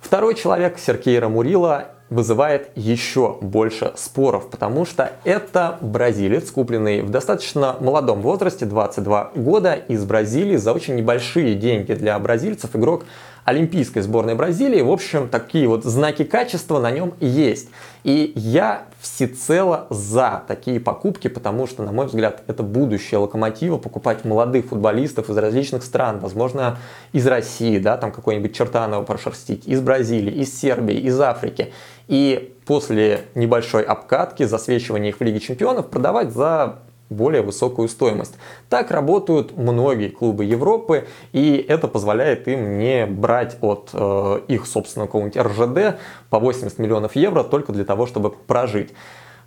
Второй 0.00 0.34
человек, 0.34 0.78
Сергей 0.78 1.18
Рамурила, 1.18 1.92
вызывает 2.10 2.70
еще 2.74 3.36
больше 3.40 3.92
споров, 3.96 4.50
потому 4.50 4.86
что 4.86 5.12
это 5.24 5.78
бразилец, 5.80 6.50
купленный 6.50 7.02
в 7.02 7.10
достаточно 7.10 7.76
молодом 7.80 8.22
возрасте, 8.22 8.64
22 8.64 9.32
года, 9.34 9.74
из 9.74 10.04
Бразилии 10.04 10.56
за 10.56 10.72
очень 10.72 10.96
небольшие 10.96 11.54
деньги 11.54 11.92
для 11.92 12.18
бразильцев, 12.18 12.74
игрок 12.74 13.04
Олимпийской 13.48 14.00
сборной 14.00 14.34
Бразилии. 14.34 14.82
В 14.82 14.90
общем, 14.90 15.26
такие 15.26 15.66
вот 15.66 15.82
знаки 15.82 16.22
качества 16.22 16.80
на 16.80 16.90
нем 16.90 17.14
есть. 17.18 17.70
И 18.04 18.32
я 18.36 18.84
всецело 19.00 19.86
за 19.88 20.42
такие 20.46 20.78
покупки, 20.80 21.28
потому 21.28 21.66
что, 21.66 21.82
на 21.82 21.90
мой 21.90 22.06
взгляд, 22.06 22.42
это 22.46 22.62
будущее 22.62 23.18
локомотива, 23.18 23.78
покупать 23.78 24.26
молодых 24.26 24.66
футболистов 24.66 25.30
из 25.30 25.36
различных 25.38 25.82
стран, 25.82 26.18
возможно, 26.18 26.76
из 27.12 27.26
России, 27.26 27.78
да, 27.78 27.96
там 27.96 28.12
какой-нибудь 28.12 28.54
Чертанова 28.54 29.02
прошерстить, 29.02 29.66
из 29.66 29.80
Бразилии, 29.80 30.42
из 30.42 30.54
Сербии, 30.58 30.96
из 30.96 31.18
Африки. 31.18 31.72
И 32.06 32.54
после 32.66 33.22
небольшой 33.34 33.82
обкатки, 33.82 34.42
засвечивания 34.42 35.08
их 35.08 35.20
в 35.20 35.22
Лиге 35.22 35.40
Чемпионов 35.40 35.88
продавать 35.88 36.32
за 36.32 36.80
более 37.10 37.42
высокую 37.42 37.88
стоимость. 37.88 38.34
Так 38.68 38.90
работают 38.90 39.56
многие 39.56 40.08
клубы 40.08 40.44
Европы, 40.44 41.06
и 41.32 41.64
это 41.68 41.88
позволяет 41.88 42.48
им 42.48 42.78
не 42.78 43.06
брать 43.06 43.56
от 43.60 43.90
э, 43.92 44.40
их 44.48 44.66
собственного 44.66 45.06
какого-нибудь 45.06 45.36
РЖД 45.36 45.98
по 46.30 46.38
80 46.38 46.78
миллионов 46.78 47.16
евро 47.16 47.42
только 47.42 47.72
для 47.72 47.84
того, 47.84 48.06
чтобы 48.06 48.30
прожить. 48.30 48.92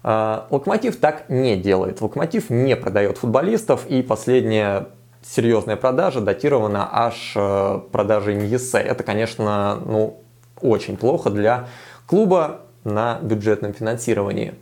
Э, 0.04 0.42
Локомотив 0.50 0.98
так 0.98 1.30
не 1.30 1.56
делает. 1.56 2.02
Локомотив 2.02 2.50
не 2.50 2.76
продает 2.76 3.18
футболистов, 3.18 3.86
и 3.88 4.02
последняя 4.02 4.88
серьезная 5.24 5.76
продажа 5.76 6.22
датирована 6.22 6.90
аж 6.92 7.34
э, 7.36 7.80
продажей 7.92 8.36
Ньесе. 8.36 8.80
Это, 8.80 9.04
конечно, 9.04 9.80
ну, 9.86 10.22
очень 10.62 10.98
плохо 10.98 11.30
для 11.30 11.68
клуба 12.08 12.62
на 12.84 13.20
бюджетном 13.22 13.74
финансировании. 13.74 14.56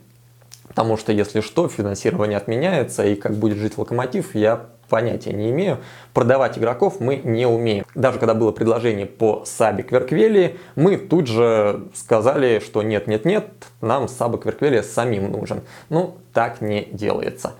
Потому 0.80 0.96
что, 0.96 1.12
если 1.12 1.42
что, 1.42 1.68
финансирование 1.68 2.38
отменяется, 2.38 3.04
и 3.04 3.14
как 3.14 3.34
будет 3.34 3.58
жить 3.58 3.76
локомотив, 3.76 4.34
я 4.34 4.68
понятия 4.88 5.30
не 5.30 5.50
имею. 5.50 5.76
Продавать 6.14 6.56
игроков 6.56 7.00
мы 7.00 7.16
не 7.16 7.44
умеем. 7.44 7.84
Даже 7.94 8.18
когда 8.18 8.32
было 8.32 8.50
предложение 8.50 9.04
по 9.04 9.44
Сабе 9.44 9.82
Кверквели, 9.82 10.58
мы 10.76 10.96
тут 10.96 11.26
же 11.26 11.82
сказали, 11.94 12.60
что 12.64 12.82
нет-нет-нет, 12.82 13.50
нам 13.82 14.08
Саба 14.08 14.38
Кверквели 14.38 14.80
самим 14.80 15.30
нужен. 15.30 15.60
Ну, 15.90 16.16
так 16.32 16.62
не 16.62 16.88
делается. 16.90 17.52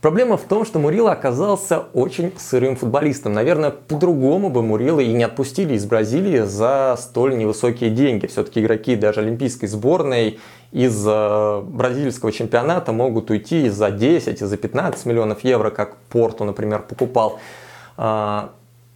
Проблема 0.00 0.36
в 0.36 0.42
том, 0.42 0.64
что 0.64 0.78
Мурила 0.78 1.10
оказался 1.10 1.80
очень 1.92 2.32
сырым 2.38 2.76
футболистом. 2.76 3.32
Наверное, 3.32 3.70
по-другому 3.70 4.48
бы 4.48 4.62
Мурила 4.62 5.00
и 5.00 5.12
не 5.12 5.24
отпустили 5.24 5.74
из 5.74 5.86
Бразилии 5.86 6.42
за 6.42 6.96
столь 6.96 7.36
невысокие 7.36 7.90
деньги. 7.90 8.26
Все-таки 8.26 8.60
игроки 8.60 8.94
даже 8.94 9.20
олимпийской 9.20 9.66
сборной 9.66 10.38
из 10.70 11.04
э, 11.04 11.62
бразильского 11.62 12.30
чемпионата 12.30 12.92
могут 12.92 13.30
уйти 13.30 13.68
за 13.70 13.90
10, 13.90 14.40
и 14.40 14.44
за 14.44 14.56
15 14.56 15.04
миллионов 15.04 15.42
евро, 15.42 15.70
как 15.70 15.96
Порту, 16.10 16.44
например, 16.44 16.82
покупал. 16.82 17.40
А, 17.96 18.50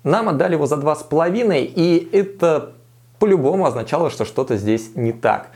нам 0.05 0.29
отдали 0.29 0.53
его 0.53 0.67
за 0.67 0.77
2,5, 0.77 1.65
и 1.75 2.09
это 2.13 2.75
по-любому 3.19 3.67
означало, 3.67 4.09
что 4.09 4.25
что-то 4.25 4.57
здесь 4.57 4.93
не 4.95 5.13
так. 5.13 5.49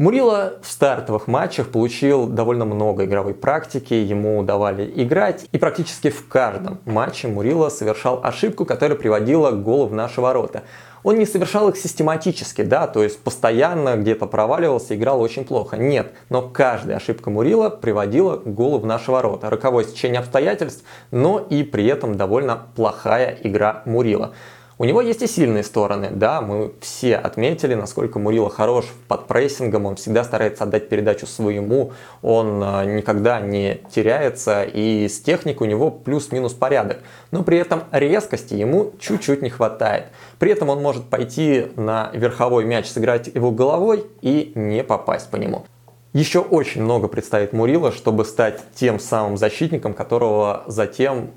Мурила 0.00 0.54
в 0.62 0.66
стартовых 0.66 1.26
матчах 1.26 1.68
получил 1.68 2.26
довольно 2.26 2.64
много 2.64 3.04
игровой 3.04 3.34
практики, 3.34 3.92
ему 3.92 4.42
давали 4.42 4.90
играть, 4.96 5.44
и 5.52 5.58
практически 5.58 6.08
в 6.08 6.26
каждом 6.26 6.78
матче 6.86 7.28
Мурила 7.28 7.68
совершал 7.68 8.18
ошибку, 8.24 8.64
которая 8.64 8.96
приводила 8.96 9.50
к 9.50 9.62
голу 9.62 9.88
в 9.88 9.92
наши 9.92 10.22
ворота. 10.22 10.62
Он 11.02 11.18
не 11.18 11.26
совершал 11.26 11.68
их 11.68 11.76
систематически, 11.76 12.62
да, 12.62 12.86
то 12.86 13.02
есть 13.02 13.20
постоянно 13.20 13.96
где-то 13.96 14.24
проваливался, 14.24 14.96
играл 14.96 15.20
очень 15.20 15.44
плохо. 15.44 15.76
Нет, 15.76 16.14
но 16.30 16.40
каждая 16.40 16.96
ошибка 16.96 17.28
Мурила 17.28 17.68
приводила 17.68 18.38
к 18.38 18.46
голу 18.46 18.78
в 18.78 18.86
наши 18.86 19.10
ворота. 19.10 19.50
Роковое 19.50 19.84
стечение 19.84 20.20
обстоятельств, 20.20 20.82
но 21.10 21.38
и 21.38 21.62
при 21.62 21.84
этом 21.84 22.14
довольно 22.14 22.68
плохая 22.74 23.36
игра 23.42 23.82
Мурила. 23.84 24.32
У 24.80 24.84
него 24.84 25.02
есть 25.02 25.20
и 25.20 25.26
сильные 25.26 25.62
стороны, 25.62 26.08
да, 26.10 26.40
мы 26.40 26.72
все 26.80 27.14
отметили, 27.16 27.74
насколько 27.74 28.18
Мурила 28.18 28.48
хорош 28.48 28.86
под 29.08 29.26
прессингом, 29.26 29.84
он 29.84 29.96
всегда 29.96 30.24
старается 30.24 30.64
отдать 30.64 30.88
передачу 30.88 31.26
своему, 31.26 31.92
он 32.22 32.62
а, 32.64 32.86
никогда 32.86 33.40
не 33.40 33.82
теряется, 33.92 34.62
и 34.62 35.06
с 35.06 35.20
техникой 35.20 35.66
у 35.66 35.70
него 35.70 35.90
плюс-минус 35.90 36.54
порядок. 36.54 37.00
Но 37.30 37.42
при 37.42 37.58
этом 37.58 37.82
резкости 37.90 38.54
ему 38.54 38.92
чуть-чуть 38.98 39.42
не 39.42 39.50
хватает. 39.50 40.06
При 40.38 40.50
этом 40.52 40.70
он 40.70 40.80
может 40.80 41.10
пойти 41.10 41.66
на 41.76 42.10
верховой 42.14 42.64
мяч, 42.64 42.86
сыграть 42.86 43.26
его 43.26 43.50
головой 43.50 44.06
и 44.22 44.52
не 44.54 44.82
попасть 44.82 45.28
по 45.28 45.36
нему. 45.36 45.66
Еще 46.14 46.38
очень 46.38 46.84
много 46.84 47.06
предстоит 47.06 47.52
Мурила, 47.52 47.92
чтобы 47.92 48.24
стать 48.24 48.62
тем 48.74 48.98
самым 48.98 49.36
защитником, 49.36 49.92
которого 49.92 50.64
затем 50.68 51.32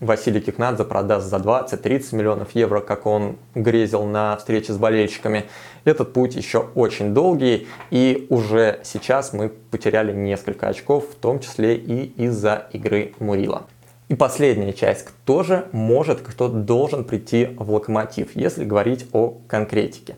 Василий 0.00 0.42
Кикнадзе 0.42 0.84
продаст 0.84 1.26
за 1.28 1.36
20-30 1.36 2.14
миллионов 2.14 2.54
евро, 2.54 2.80
как 2.80 3.06
он 3.06 3.36
грезил 3.54 4.04
на 4.04 4.36
встрече 4.36 4.74
с 4.74 4.76
болельщиками. 4.76 5.46
Этот 5.84 6.12
путь 6.12 6.36
еще 6.36 6.66
очень 6.74 7.14
долгий, 7.14 7.66
и 7.90 8.26
уже 8.28 8.80
сейчас 8.82 9.32
мы 9.32 9.48
потеряли 9.48 10.12
несколько 10.12 10.68
очков, 10.68 11.04
в 11.10 11.14
том 11.14 11.40
числе 11.40 11.76
и 11.76 12.12
из-за 12.22 12.66
игры 12.72 13.14
Мурила. 13.20 13.62
И 14.08 14.14
последняя 14.14 14.74
часть. 14.74 15.06
Кто 15.06 15.42
же 15.42 15.66
может, 15.72 16.20
кто 16.20 16.48
должен 16.48 17.04
прийти 17.04 17.56
в 17.58 17.70
локомотив, 17.72 18.36
если 18.36 18.64
говорить 18.64 19.06
о 19.12 19.38
конкретике? 19.48 20.16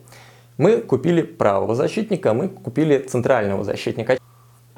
Мы 0.57 0.81
купили 0.81 1.21
правого 1.21 1.73
защитника, 1.73 2.33
мы 2.33 2.49
купили 2.49 2.97
центрального 2.97 3.63
защитника. 3.63 4.17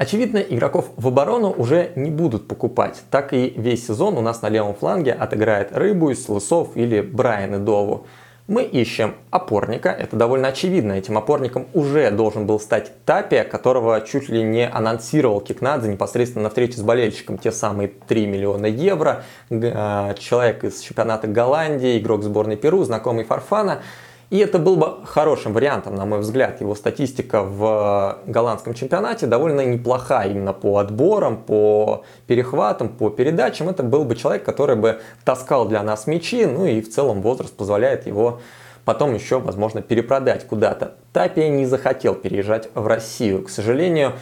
Очевидно, 0.01 0.39
игроков 0.39 0.89
в 0.97 1.09
оборону 1.09 1.51
уже 1.55 1.91
не 1.95 2.09
будут 2.09 2.47
покупать. 2.47 3.03
Так 3.11 3.33
и 3.33 3.53
весь 3.55 3.85
сезон 3.85 4.17
у 4.17 4.21
нас 4.21 4.41
на 4.41 4.49
левом 4.49 4.73
фланге 4.73 5.13
отыграет 5.13 5.77
Рыбусь, 5.77 6.27
Лысов 6.27 6.69
или 6.73 7.01
Брайан 7.01 7.53
и 7.53 7.59
Дову. 7.59 8.07
Мы 8.47 8.63
ищем 8.63 9.13
опорника, 9.29 9.89
это 9.89 10.15
довольно 10.15 10.47
очевидно. 10.47 10.93
Этим 10.93 11.19
опорником 11.19 11.67
уже 11.75 12.09
должен 12.09 12.47
был 12.47 12.59
стать 12.59 12.91
Тапия, 13.05 13.43
которого 13.43 14.01
чуть 14.01 14.27
ли 14.27 14.41
не 14.41 14.67
анонсировал 14.67 15.39
Кикнадзе 15.39 15.91
непосредственно 15.91 16.45
на 16.45 16.49
встрече 16.49 16.77
с 16.77 16.81
болельщиком. 16.81 17.37
Те 17.37 17.51
самые 17.51 17.87
3 17.87 18.25
миллиона 18.25 18.65
евро. 18.65 19.23
А, 19.51 20.15
человек 20.15 20.63
из 20.63 20.79
чемпионата 20.79 21.27
Голландии, 21.27 21.99
игрок 21.99 22.23
сборной 22.23 22.57
Перу, 22.57 22.83
знакомый 22.85 23.23
Фарфана. 23.23 23.83
И 24.31 24.37
это 24.37 24.59
был 24.59 24.77
бы 24.77 25.05
хорошим 25.05 25.51
вариантом, 25.51 25.95
на 25.95 26.05
мой 26.05 26.19
взгляд. 26.19 26.61
Его 26.61 26.73
статистика 26.73 27.43
в 27.43 28.19
голландском 28.25 28.73
чемпионате 28.73 29.27
довольно 29.27 29.65
неплохая 29.65 30.29
именно 30.29 30.53
по 30.53 30.77
отборам, 30.77 31.35
по 31.35 32.05
перехватам, 32.27 32.87
по 32.87 33.09
передачам. 33.09 33.67
Это 33.67 33.83
был 33.83 34.05
бы 34.05 34.15
человек, 34.15 34.45
который 34.45 34.77
бы 34.77 35.01
таскал 35.25 35.67
для 35.67 35.83
нас 35.83 36.07
мячи, 36.07 36.45
ну 36.45 36.65
и 36.65 36.79
в 36.79 36.89
целом 36.89 37.21
возраст 37.21 37.53
позволяет 37.55 38.07
его 38.07 38.39
потом 38.85 39.13
еще, 39.13 39.39
возможно, 39.39 39.81
перепродать 39.81 40.47
куда-то. 40.47 40.95
Тапия 41.13 41.49
не 41.49 41.65
захотел 41.65 42.15
переезжать 42.15 42.69
в 42.73 42.87
Россию. 42.87 43.43
К 43.43 43.49
сожалению, 43.49 44.13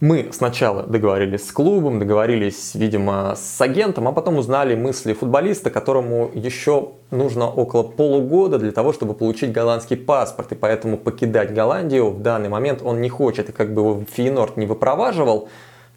мы 0.00 0.30
сначала 0.32 0.82
договорились 0.82 1.48
с 1.48 1.52
клубом, 1.52 1.98
договорились, 1.98 2.74
видимо, 2.74 3.34
с 3.36 3.60
агентом, 3.60 4.08
а 4.08 4.12
потом 4.12 4.36
узнали 4.36 4.74
мысли 4.74 5.14
футболиста, 5.14 5.70
которому 5.70 6.30
еще 6.34 6.90
нужно 7.10 7.48
около 7.48 7.84
полугода 7.84 8.58
для 8.58 8.72
того, 8.72 8.92
чтобы 8.92 9.14
получить 9.14 9.52
голландский 9.52 9.96
паспорт. 9.96 10.52
И 10.52 10.56
поэтому 10.56 10.98
покидать 10.98 11.54
Голландию 11.54 12.10
в 12.10 12.20
данный 12.20 12.48
момент 12.48 12.82
он 12.82 13.00
не 13.00 13.08
хочет. 13.08 13.48
И 13.48 13.52
как 13.52 13.72
бы 13.72 13.82
его 13.82 14.04
Фейнорд 14.12 14.56
не 14.56 14.66
выпроваживал, 14.66 15.48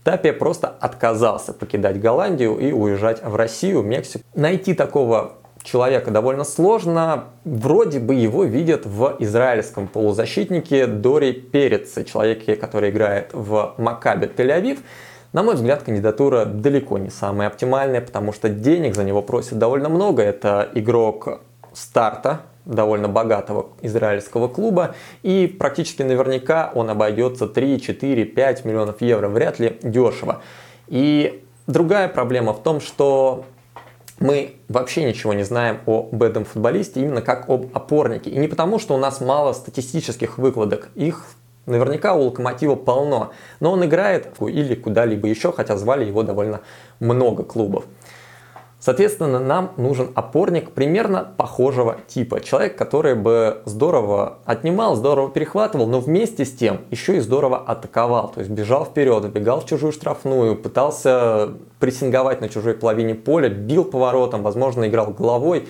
Тапия 0.03 0.31
просто 0.31 0.67
отказался 0.67 1.51
покидать 1.51 1.99
Голландию 1.99 2.57
и 2.57 2.71
уезжать 2.71 3.21
в 3.21 3.35
Россию, 3.35 3.81
Мексику. 3.81 4.23
Найти 4.35 4.73
такого 4.73 5.33
человека 5.63 6.11
довольно 6.11 6.43
сложно. 6.43 7.25
Вроде 7.43 7.99
бы 7.99 8.15
его 8.15 8.43
видят 8.43 8.85
в 8.85 9.15
израильском 9.19 9.87
полузащитнике 9.87 10.87
Дори 10.87 11.33
Переце, 11.33 12.03
человеке, 12.03 12.55
который 12.55 12.89
играет 12.89 13.31
в 13.33 13.73
Макабе 13.77 14.27
Тель-Авив. 14.27 14.79
На 15.33 15.43
мой 15.43 15.55
взгляд, 15.55 15.83
кандидатура 15.83 16.45
далеко 16.45 16.97
не 16.97 17.09
самая 17.09 17.47
оптимальная, 17.47 18.01
потому 18.01 18.31
что 18.33 18.49
денег 18.49 18.95
за 18.95 19.03
него 19.03 19.21
просят 19.21 19.57
довольно 19.59 19.89
много. 19.89 20.23
Это 20.23 20.69
игрок 20.73 21.41
старта, 21.73 22.41
довольно 22.65 23.07
богатого 23.07 23.67
израильского 23.81 24.47
клуба, 24.47 24.95
и 25.23 25.47
практически 25.47 26.01
наверняка 26.01 26.71
он 26.73 26.89
обойдется 26.89 27.47
3, 27.47 27.81
4, 27.81 28.25
5 28.25 28.65
миллионов 28.65 29.01
евро, 29.01 29.29
вряд 29.29 29.59
ли 29.59 29.77
дешево. 29.81 30.41
И 30.87 31.43
другая 31.65 32.07
проблема 32.07 32.53
в 32.53 32.61
том, 32.61 32.81
что 32.81 33.45
мы 34.19 34.55
вообще 34.67 35.03
ничего 35.03 35.33
не 35.33 35.43
знаем 35.43 35.79
об 35.85 36.21
этом 36.23 36.45
футболисте 36.45 37.01
именно 37.01 37.21
как 37.21 37.49
об 37.49 37.67
опорнике. 37.73 38.29
И 38.29 38.37
не 38.37 38.47
потому, 38.47 38.79
что 38.79 38.95
у 38.95 38.97
нас 38.97 39.21
мало 39.21 39.53
статистических 39.53 40.37
выкладок. 40.37 40.89
Их 40.95 41.23
наверняка 41.67 42.15
у 42.15 42.23
Локомотива 42.23 42.75
полно. 42.75 43.31
Но 43.59 43.71
он 43.71 43.85
играет 43.85 44.29
или 44.41 44.73
куда-либо 44.73 45.27
еще, 45.27 45.51
хотя 45.51 45.77
звали 45.77 46.05
его 46.05 46.23
довольно 46.23 46.61
много 46.99 47.43
клубов. 47.43 47.85
Соответственно, 48.79 49.39
нам 49.39 49.71
нужен 49.77 50.11
опорник 50.13 50.71
примерно 50.71 51.27
похожего 51.35 51.97
типа. 52.07 52.41
Человек, 52.41 52.77
который 52.77 53.15
бы 53.15 53.61
здорово 53.65 54.37
отнимал, 54.45 54.95
здорово 54.95 55.29
перехватывал, 55.29 55.87
но 55.87 55.99
вместе 55.99 56.45
с 56.45 56.53
тем 56.53 56.81
еще 56.91 57.17
и 57.17 57.19
здорово 57.19 57.57
атаковал. 57.57 58.29
То 58.29 58.41
есть 58.41 58.51
бежал 58.51 58.85
вперед, 58.85 59.25
вбегал 59.25 59.61
в 59.61 59.65
чужую 59.65 59.91
штрафную, 59.91 60.55
пытался 60.55 61.53
прессинговать 61.79 62.39
на 62.39 62.49
чужой 62.49 62.75
половине 62.75 63.15
поля, 63.15 63.49
бил 63.49 63.83
поворотом, 63.83 64.43
возможно, 64.43 64.87
играл 64.87 65.07
головой. 65.07 65.67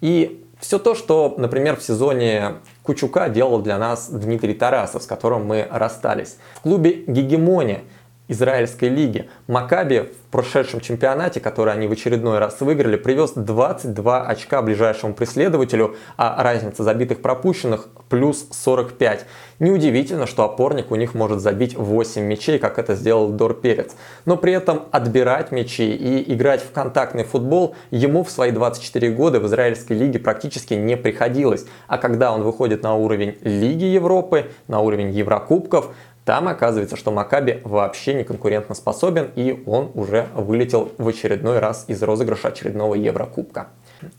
И 0.00 0.44
все 0.60 0.78
то, 0.78 0.94
что, 0.94 1.34
например, 1.36 1.76
в 1.76 1.82
сезоне 1.82 2.54
Кучука 2.84 3.28
делал 3.28 3.60
для 3.60 3.78
нас 3.78 4.08
Дмитрий 4.08 4.54
Тарасов, 4.54 5.02
с 5.02 5.06
которым 5.06 5.44
мы 5.44 5.66
расстались. 5.70 6.36
В 6.54 6.60
клубе 6.60 7.02
«Гегемония» 7.06 7.80
израильской 8.28 8.88
лиги. 8.88 9.28
Макаби 9.46 10.10
в 10.28 10.30
прошедшем 10.30 10.80
чемпионате, 10.80 11.40
который 11.40 11.72
они 11.74 11.86
в 11.86 11.92
очередной 11.92 12.38
раз 12.38 12.60
выиграли, 12.60 12.96
привез 12.96 13.32
22 13.32 14.26
очка 14.26 14.62
ближайшему 14.62 15.14
преследователю, 15.14 15.96
а 16.16 16.42
разница 16.42 16.82
забитых 16.82 17.20
пропущенных 17.20 17.88
плюс 18.08 18.46
45. 18.50 19.26
Неудивительно, 19.60 20.26
что 20.26 20.44
опорник 20.44 20.90
у 20.90 20.96
них 20.96 21.14
может 21.14 21.40
забить 21.40 21.76
8 21.76 22.22
мячей, 22.22 22.58
как 22.58 22.78
это 22.78 22.94
сделал 22.94 23.28
Дор 23.28 23.54
Перец. 23.54 23.94
Но 24.24 24.36
при 24.36 24.52
этом 24.52 24.84
отбирать 24.90 25.52
мячи 25.52 25.94
и 25.94 26.32
играть 26.32 26.62
в 26.62 26.72
контактный 26.72 27.24
футбол 27.24 27.76
ему 27.90 28.24
в 28.24 28.30
свои 28.30 28.50
24 28.50 29.10
года 29.10 29.38
в 29.38 29.46
израильской 29.46 29.96
лиге 29.96 30.18
практически 30.18 30.74
не 30.74 30.96
приходилось. 30.96 31.66
А 31.86 31.98
когда 31.98 32.32
он 32.32 32.42
выходит 32.42 32.82
на 32.82 32.94
уровень 32.94 33.36
Лиги 33.42 33.84
Европы, 33.84 34.50
на 34.66 34.80
уровень 34.80 35.10
Еврокубков, 35.10 35.94
там 36.24 36.48
оказывается, 36.48 36.96
что 36.96 37.10
Макаби 37.10 37.60
вообще 37.64 38.14
не 38.14 38.24
конкурентно 38.24 38.74
способен, 38.74 39.30
и 39.36 39.62
он 39.66 39.90
уже 39.94 40.26
вылетел 40.34 40.90
в 40.96 41.06
очередной 41.06 41.58
раз 41.58 41.84
из 41.88 42.02
розыгрыша 42.02 42.48
очередного 42.48 42.94
Еврокубка. 42.94 43.68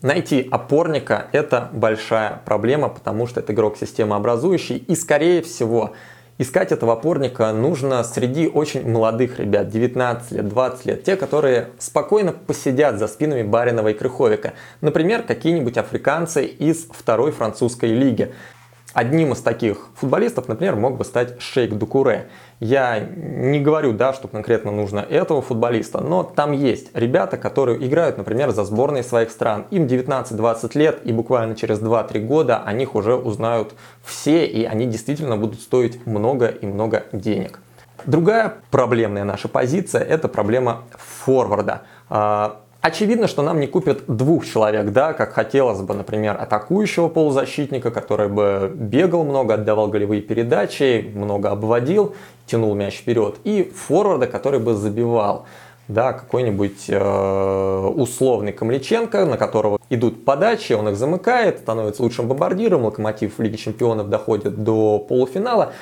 Найти 0.02 0.46
опорника– 0.50 1.26
это 1.32 1.68
большая 1.72 2.40
проблема, 2.44 2.88
потому 2.88 3.26
что 3.26 3.40
это 3.40 3.52
игрок 3.52 3.76
системообразующий, 3.76 4.76
и 4.76 4.94
скорее 4.94 5.42
всего 5.42 5.94
искать 6.38 6.70
этого 6.70 6.92
опорника 6.92 7.52
нужно 7.52 8.04
среди 8.04 8.46
очень 8.46 8.88
молодых 8.88 9.40
ребят, 9.40 9.68
19 9.68 10.32
лет, 10.32 10.48
20 10.48 10.86
лет, 10.86 11.04
те, 11.04 11.16
которые 11.16 11.70
спокойно 11.78 12.32
посидят 12.32 12.98
за 12.98 13.08
спинами 13.08 13.42
Баринова 13.42 13.88
и 13.88 13.94
Крыховика. 13.94 14.52
Например, 14.80 15.22
какие-нибудь 15.22 15.76
африканцы 15.76 16.44
из 16.44 16.86
второй 16.90 17.32
французской 17.32 17.90
лиги. 17.90 18.32
Одним 18.96 19.34
из 19.34 19.42
таких 19.42 19.88
футболистов, 19.94 20.48
например, 20.48 20.74
мог 20.74 20.96
бы 20.96 21.04
стать 21.04 21.38
Шейк 21.38 21.74
Дукуре. 21.74 22.28
Я 22.60 22.98
не 22.98 23.60
говорю, 23.60 23.92
да, 23.92 24.14
что 24.14 24.26
конкретно 24.26 24.70
нужно 24.70 25.00
этого 25.00 25.42
футболиста, 25.42 26.00
но 26.00 26.22
там 26.22 26.52
есть 26.52 26.96
ребята, 26.96 27.36
которые 27.36 27.86
играют, 27.86 28.16
например, 28.16 28.52
за 28.52 28.64
сборные 28.64 29.02
своих 29.02 29.30
стран. 29.30 29.66
Им 29.70 29.84
19-20 29.84 30.78
лет, 30.78 31.00
и 31.04 31.12
буквально 31.12 31.54
через 31.56 31.78
2-3 31.78 32.20
года 32.20 32.62
о 32.64 32.72
них 32.72 32.94
уже 32.94 33.14
узнают 33.14 33.74
все, 34.02 34.46
и 34.46 34.64
они 34.64 34.86
действительно 34.86 35.36
будут 35.36 35.60
стоить 35.60 36.06
много 36.06 36.46
и 36.46 36.64
много 36.64 37.02
денег. 37.12 37.60
Другая 38.06 38.54
проблемная 38.70 39.24
наша 39.24 39.48
позиция– 39.48 40.00
это 40.04 40.28
проблема 40.28 40.84
форварда. 40.92 41.82
Очевидно, 42.86 43.26
что 43.26 43.42
нам 43.42 43.58
не 43.58 43.66
купят 43.66 44.04
двух 44.06 44.46
человек, 44.46 44.92
да, 44.92 45.12
как 45.12 45.32
хотелось 45.32 45.80
бы, 45.80 45.92
например, 45.92 46.36
атакующего 46.40 47.08
полузащитника, 47.08 47.90
который 47.90 48.28
бы 48.28 48.70
бегал 48.72 49.24
много, 49.24 49.54
отдавал 49.54 49.88
голевые 49.88 50.22
передачи, 50.22 51.10
много 51.12 51.50
обводил, 51.50 52.14
тянул 52.46 52.76
мяч 52.76 52.98
вперед, 52.98 53.38
и 53.42 53.72
форварда, 53.74 54.28
который 54.28 54.60
бы 54.60 54.74
забивал. 54.74 55.46
Да, 55.88 56.12
какой-нибудь 56.12 56.84
э, 56.86 57.92
условный 57.96 58.52
Камличенко, 58.52 59.26
на 59.26 59.36
которого 59.36 59.80
идут 59.90 60.24
подачи, 60.24 60.72
он 60.72 60.88
их 60.88 60.96
замыкает, 60.96 61.58
становится 61.58 62.04
лучшим 62.04 62.28
бомбардиром, 62.28 62.84
Локомотив 62.84 63.38
в 63.38 63.42
Лиге 63.42 63.56
Чемпионов 63.56 64.10
доходит 64.10 64.62
до 64.62 65.00
полуфинала. 65.00 65.72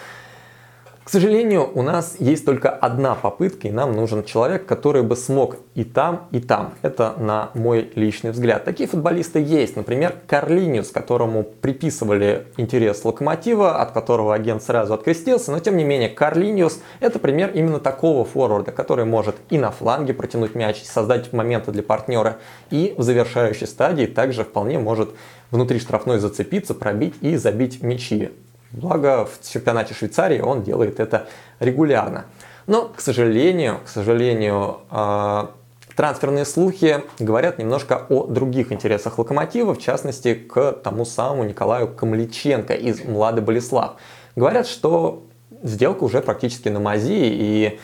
К 1.05 1.11
сожалению, 1.11 1.71
у 1.75 1.83
нас 1.83 2.17
есть 2.19 2.47
только 2.47 2.71
одна 2.71 3.15
попытка, 3.15 3.69
и 3.69 3.71
нам 3.71 3.93
нужен 3.93 4.25
человек, 4.25 4.65
который 4.65 5.03
бы 5.03 5.17
смог 5.17 5.59
и 5.75 5.85
там, 5.85 6.29
и 6.31 6.41
там. 6.41 6.73
Это 6.81 7.13
на 7.19 7.51
мой 7.53 7.93
личный 7.95 8.31
взгляд. 8.31 8.65
Такие 8.65 8.89
футболисты 8.89 9.39
есть. 9.39 9.77
Например, 9.77 10.15
Карлиниус, 10.27 10.91
которому 10.91 11.43
приписывали 11.43 12.47
интерес 12.57 13.05
Локомотива, 13.05 13.83
от 13.83 13.93
которого 13.93 14.35
агент 14.35 14.63
сразу 14.63 14.95
открестился. 14.95 15.53
Но 15.53 15.59
тем 15.59 15.77
не 15.77 15.85
менее, 15.85 16.09
Карлиниус 16.09 16.81
это 17.01 17.19
пример 17.19 17.51
именно 17.51 17.81
такого 17.81 18.25
форварда, 18.25 18.73
который 18.73 19.05
может 19.05 19.37
и 19.51 19.59
на 19.59 19.71
фланге 19.71 20.15
протянуть 20.15 20.55
мяч, 20.55 20.83
создать 20.85 21.35
моменты 21.35 21.71
для 21.71 21.83
партнера, 21.83 22.39
и 22.71 22.95
в 22.97 23.03
завершающей 23.03 23.67
стадии 23.67 24.07
также 24.07 24.43
вполне 24.43 24.79
может 24.79 25.11
внутри 25.51 25.81
штрафной 25.81 26.19
зацепиться, 26.19 26.73
пробить 26.73 27.15
и 27.21 27.37
забить 27.37 27.83
мячи. 27.83 28.31
Благо 28.75 29.25
в 29.25 29.49
чемпионате 29.49 29.95
Швейцарии 29.95 30.41
он 30.41 30.65
делает 30.65 30.99
это 30.99 31.29
регулярно. 31.61 32.25
Но, 32.67 32.89
к 32.89 33.01
сожалению, 33.01 33.79
к 33.85 33.89
сожалению, 33.89 34.79
а, 34.91 35.53
трансферные 35.95 36.45
слухи 36.45 37.03
говорят 37.21 37.59
немножко 37.59 38.05
о 38.09 38.27
других 38.27 38.73
интересах 38.73 39.19
Локомотива, 39.19 39.75
в 39.75 39.79
частности, 39.79 40.35
к 40.35 40.73
тому 40.73 41.05
самому 41.05 41.45
Николаю 41.45 41.87
Камличенко 41.87 42.75
из 42.75 43.05
Млады 43.05 43.43
Болеслав. 43.43 43.93
Говорят, 44.35 44.67
что 44.67 45.23
сделка 45.63 46.03
уже 46.03 46.21
практически 46.21 46.69
на 46.69 46.81
мази, 46.81 47.13
и 47.13 47.79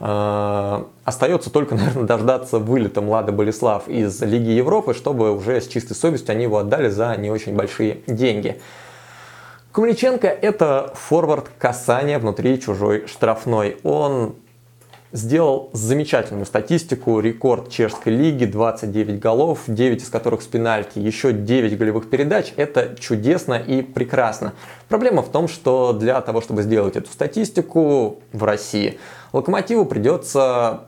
э, 0.00 0.84
остается 1.04 1.50
только, 1.50 1.74
наверное, 1.76 2.04
дождаться 2.04 2.58
вылета 2.58 3.00
Млады 3.00 3.30
Болеслав 3.30 3.86
из 3.86 4.20
Лиги 4.22 4.50
Европы, 4.50 4.92
чтобы 4.92 5.36
уже 5.36 5.60
с 5.60 5.68
чистой 5.68 5.94
совестью 5.94 6.32
они 6.32 6.44
его 6.44 6.58
отдали 6.58 6.88
за 6.88 7.14
не 7.16 7.30
очень 7.30 7.54
большие 7.54 7.98
деньги. 8.08 8.60
Кумличенко– 9.72 10.26
это 10.42 10.92
форвард 10.94 11.48
касания 11.58 12.18
внутри 12.18 12.60
чужой 12.60 13.06
штрафной. 13.06 13.78
Он 13.84 14.34
сделал 15.12 15.70
замечательную 15.72 16.44
статистику, 16.44 17.20
рекорд 17.20 17.70
чешской 17.70 18.12
лиги, 18.12 18.44
29 18.44 19.18
голов, 19.18 19.60
9 19.66 20.02
из 20.02 20.10
которых 20.10 20.42
с 20.42 20.46
пенальти, 20.46 20.98
еще 20.98 21.32
9 21.32 21.78
голевых 21.78 22.10
передач. 22.10 22.52
Это 22.56 22.94
чудесно 23.00 23.54
и 23.54 23.80
прекрасно. 23.80 24.52
Проблема 24.90 25.22
в 25.22 25.30
том, 25.30 25.48
что 25.48 25.94
для 25.94 26.20
того, 26.20 26.42
чтобы 26.42 26.60
сделать 26.62 26.96
эту 26.96 27.10
статистику 27.10 28.20
в 28.34 28.44
России, 28.44 28.98
Локомотиву 29.32 29.86
придется 29.86 30.82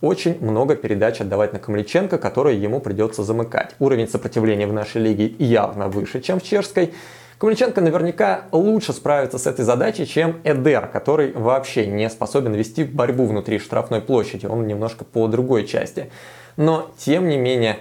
очень 0.00 0.40
много 0.40 0.76
передач 0.76 1.20
отдавать 1.20 1.52
на 1.52 1.58
Камличенко, 1.58 2.18
которые 2.18 2.62
ему 2.62 2.78
придется 2.78 3.24
замыкать. 3.24 3.74
Уровень 3.80 4.06
сопротивления 4.06 4.68
в 4.68 4.72
нашей 4.72 5.02
лиге 5.02 5.26
явно 5.26 5.88
выше, 5.88 6.20
чем 6.20 6.38
в 6.38 6.44
чешской. 6.44 6.94
Ковальченко 7.38 7.80
наверняка 7.80 8.46
лучше 8.50 8.92
справится 8.92 9.38
с 9.38 9.46
этой 9.46 9.64
задачей, 9.64 10.06
чем 10.06 10.40
Эдер, 10.42 10.88
который 10.88 11.32
вообще 11.32 11.86
не 11.86 12.10
способен 12.10 12.52
вести 12.54 12.82
борьбу 12.82 13.26
внутри 13.26 13.60
штрафной 13.60 14.00
площади. 14.00 14.46
Он 14.46 14.66
немножко 14.66 15.04
по 15.04 15.28
другой 15.28 15.64
части. 15.64 16.10
Но, 16.56 16.90
тем 16.98 17.28
не 17.28 17.36
менее, 17.36 17.78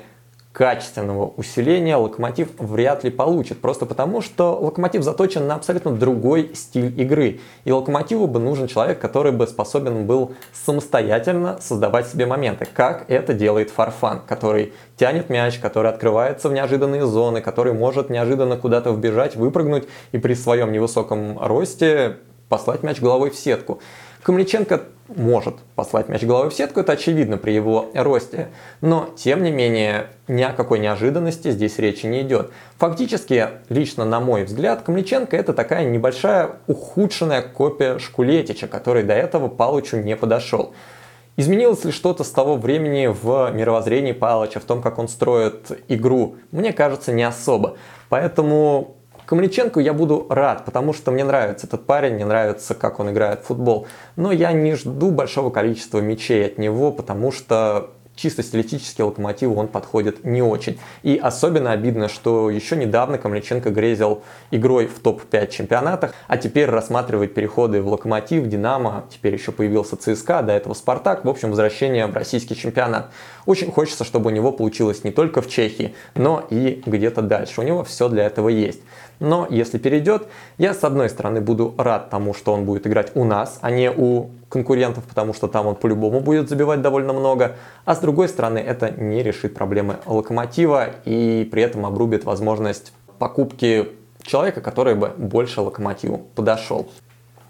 качественного 0.57 1.27
усиления 1.37 1.95
Локомотив 1.97 2.49
вряд 2.57 3.03
ли 3.03 3.11
получит. 3.11 3.61
Просто 3.61 3.85
потому, 3.85 4.23
что 4.23 4.57
Локомотив 4.59 5.03
заточен 5.03 5.45
на 5.45 5.53
абсолютно 5.53 5.91
другой 5.91 6.49
стиль 6.55 6.99
игры. 6.99 7.41
И 7.63 7.71
Локомотиву 7.71 8.25
бы 8.25 8.39
нужен 8.39 8.65
человек, 8.65 8.97
который 8.99 9.31
бы 9.31 9.45
способен 9.45 10.07
был 10.07 10.33
самостоятельно 10.53 11.59
создавать 11.61 12.07
себе 12.07 12.25
моменты. 12.25 12.67
Как 12.73 13.05
это 13.07 13.35
делает 13.35 13.69
Фарфан, 13.69 14.21
который 14.27 14.73
тянет 14.95 15.29
мяч, 15.29 15.59
который 15.59 15.91
открывается 15.91 16.49
в 16.49 16.53
неожиданные 16.53 17.05
зоны, 17.05 17.41
который 17.41 17.73
может 17.73 18.09
неожиданно 18.09 18.57
куда-то 18.57 18.89
вбежать, 18.89 19.35
выпрыгнуть 19.35 19.87
и 20.11 20.17
при 20.17 20.33
своем 20.33 20.71
невысоком 20.71 21.37
росте 21.39 22.17
послать 22.49 22.81
мяч 22.81 22.99
головой 22.99 23.29
в 23.29 23.35
сетку. 23.35 23.79
Камличенко 24.27 24.81
может 25.07 25.55
послать 25.75 26.09
мяч 26.09 26.21
головой 26.23 26.49
в 26.49 26.53
сетку, 26.53 26.81
это 26.81 26.91
очевидно 26.91 27.37
при 27.37 27.51
его 27.51 27.85
росте. 27.93 28.49
Но, 28.81 29.07
тем 29.15 29.41
не 29.41 29.51
менее, 29.51 30.07
ни 30.27 30.43
о 30.43 30.51
какой 30.51 30.79
неожиданности 30.79 31.49
здесь 31.51 31.79
речи 31.79 32.07
не 32.07 32.23
идет. 32.23 32.51
Фактически, 32.77 33.47
лично 33.69 34.03
на 34.03 34.19
мой 34.19 34.43
взгляд, 34.43 34.81
Камличенко 34.81 35.37
это 35.37 35.53
такая 35.53 35.85
небольшая 35.85 36.57
ухудшенная 36.67 37.41
копия 37.41 37.99
Шкулетича, 37.99 38.67
который 38.67 39.03
до 39.03 39.13
этого 39.13 39.47
Палычу 39.47 39.95
не 39.95 40.17
подошел. 40.17 40.73
Изменилось 41.37 41.85
ли 41.85 41.93
что-то 41.93 42.25
с 42.25 42.29
того 42.29 42.57
времени 42.57 43.07
в 43.07 43.49
мировоззрении 43.53 44.11
Палыча, 44.11 44.59
в 44.59 44.65
том, 44.65 44.81
как 44.81 44.99
он 44.99 45.07
строит 45.07 45.71
игру? 45.87 46.35
Мне 46.51 46.73
кажется, 46.73 47.13
не 47.13 47.23
особо. 47.23 47.77
Поэтому 48.09 48.96
Камличенко 49.27 49.81
я 49.81 49.93
буду 49.93 50.25
рад, 50.29 50.63
потому 50.63 50.93
что 50.93 51.11
мне 51.11 51.25
нравится 51.25 51.67
этот 51.67 51.85
парень, 51.85 52.13
мне 52.13 52.25
нравится, 52.25 52.73
как 52.73 53.01
он 53.01 53.11
играет 53.11 53.41
в 53.41 53.47
футбол. 53.47 53.85
Но 54.15 54.31
я 54.31 54.53
не 54.53 54.73
жду 54.75 55.11
большого 55.11 55.49
количества 55.49 55.99
мячей 55.99 56.45
от 56.45 56.57
него, 56.57 56.93
потому 56.93 57.33
что 57.33 57.91
чисто 58.17 58.41
стилистически 58.41 59.01
локомотиву 59.01 59.55
он 59.55 59.67
подходит 59.67 60.23
не 60.23 60.41
очень. 60.41 60.79
И 61.03 61.19
особенно 61.21 61.71
обидно, 61.71 62.09
что 62.09 62.49
еще 62.49 62.75
недавно 62.75 63.17
Камличенко 63.17 63.69
грезил 63.69 64.23
игрой 64.51 64.87
в 64.87 64.99
топ-5 64.99 65.49
чемпионатах, 65.49 66.13
а 66.27 66.37
теперь 66.37 66.69
рассматривает 66.69 67.33
переходы 67.33 67.81
в 67.81 67.87
Локомотив, 67.87 68.47
Динамо, 68.47 69.05
теперь 69.09 69.33
еще 69.33 69.51
появился 69.51 69.95
ЦСКА, 69.95 70.41
до 70.41 70.53
этого 70.53 70.73
Спартак, 70.73 71.23
в 71.23 71.29
общем, 71.29 71.49
возвращение 71.49 72.07
в 72.07 72.13
российский 72.13 72.55
чемпионат. 72.55 73.11
Очень 73.47 73.71
хочется, 73.71 74.03
чтобы 74.03 74.29
у 74.29 74.33
него 74.33 74.51
получилось 74.51 75.05
не 75.05 75.11
только 75.11 75.41
в 75.41 75.47
Чехии, 75.47 75.95
но 76.15 76.45
и 76.49 76.83
где-то 76.85 77.21
дальше. 77.21 77.61
У 77.61 77.63
него 77.63 77.85
все 77.85 78.09
для 78.09 78.25
этого 78.25 78.49
есть. 78.49 78.81
Но 79.21 79.47
если 79.49 79.77
перейдет, 79.77 80.27
я 80.57 80.73
с 80.73 80.83
одной 80.83 81.09
стороны 81.09 81.39
буду 81.39 81.73
рад 81.77 82.09
тому, 82.09 82.33
что 82.33 82.51
он 82.53 82.65
будет 82.65 82.85
играть 82.85 83.13
у 83.15 83.23
нас, 83.23 83.57
а 83.61 83.71
не 83.71 83.89
у 83.89 84.31
конкурентов, 84.49 85.05
потому 85.05 85.33
что 85.33 85.47
там 85.47 85.65
он 85.65 85.75
по-любому 85.75 86.19
будет 86.19 86.49
забивать 86.49 86.81
довольно 86.81 87.13
много. 87.13 87.55
А 87.85 87.95
с 87.95 87.99
другой 87.99 88.27
стороны, 88.27 88.59
это 88.59 88.91
не 88.91 89.23
решит 89.23 89.55
проблемы 89.55 89.95
локомотива 90.05 90.89
и 91.05 91.47
при 91.49 91.63
этом 91.63 91.85
обрубит 91.85 92.25
возможность 92.25 92.91
покупки 93.17 93.87
человека, 94.23 94.59
который 94.59 94.95
бы 94.95 95.13
больше 95.17 95.61
локомотиву 95.61 96.27
подошел. 96.35 96.89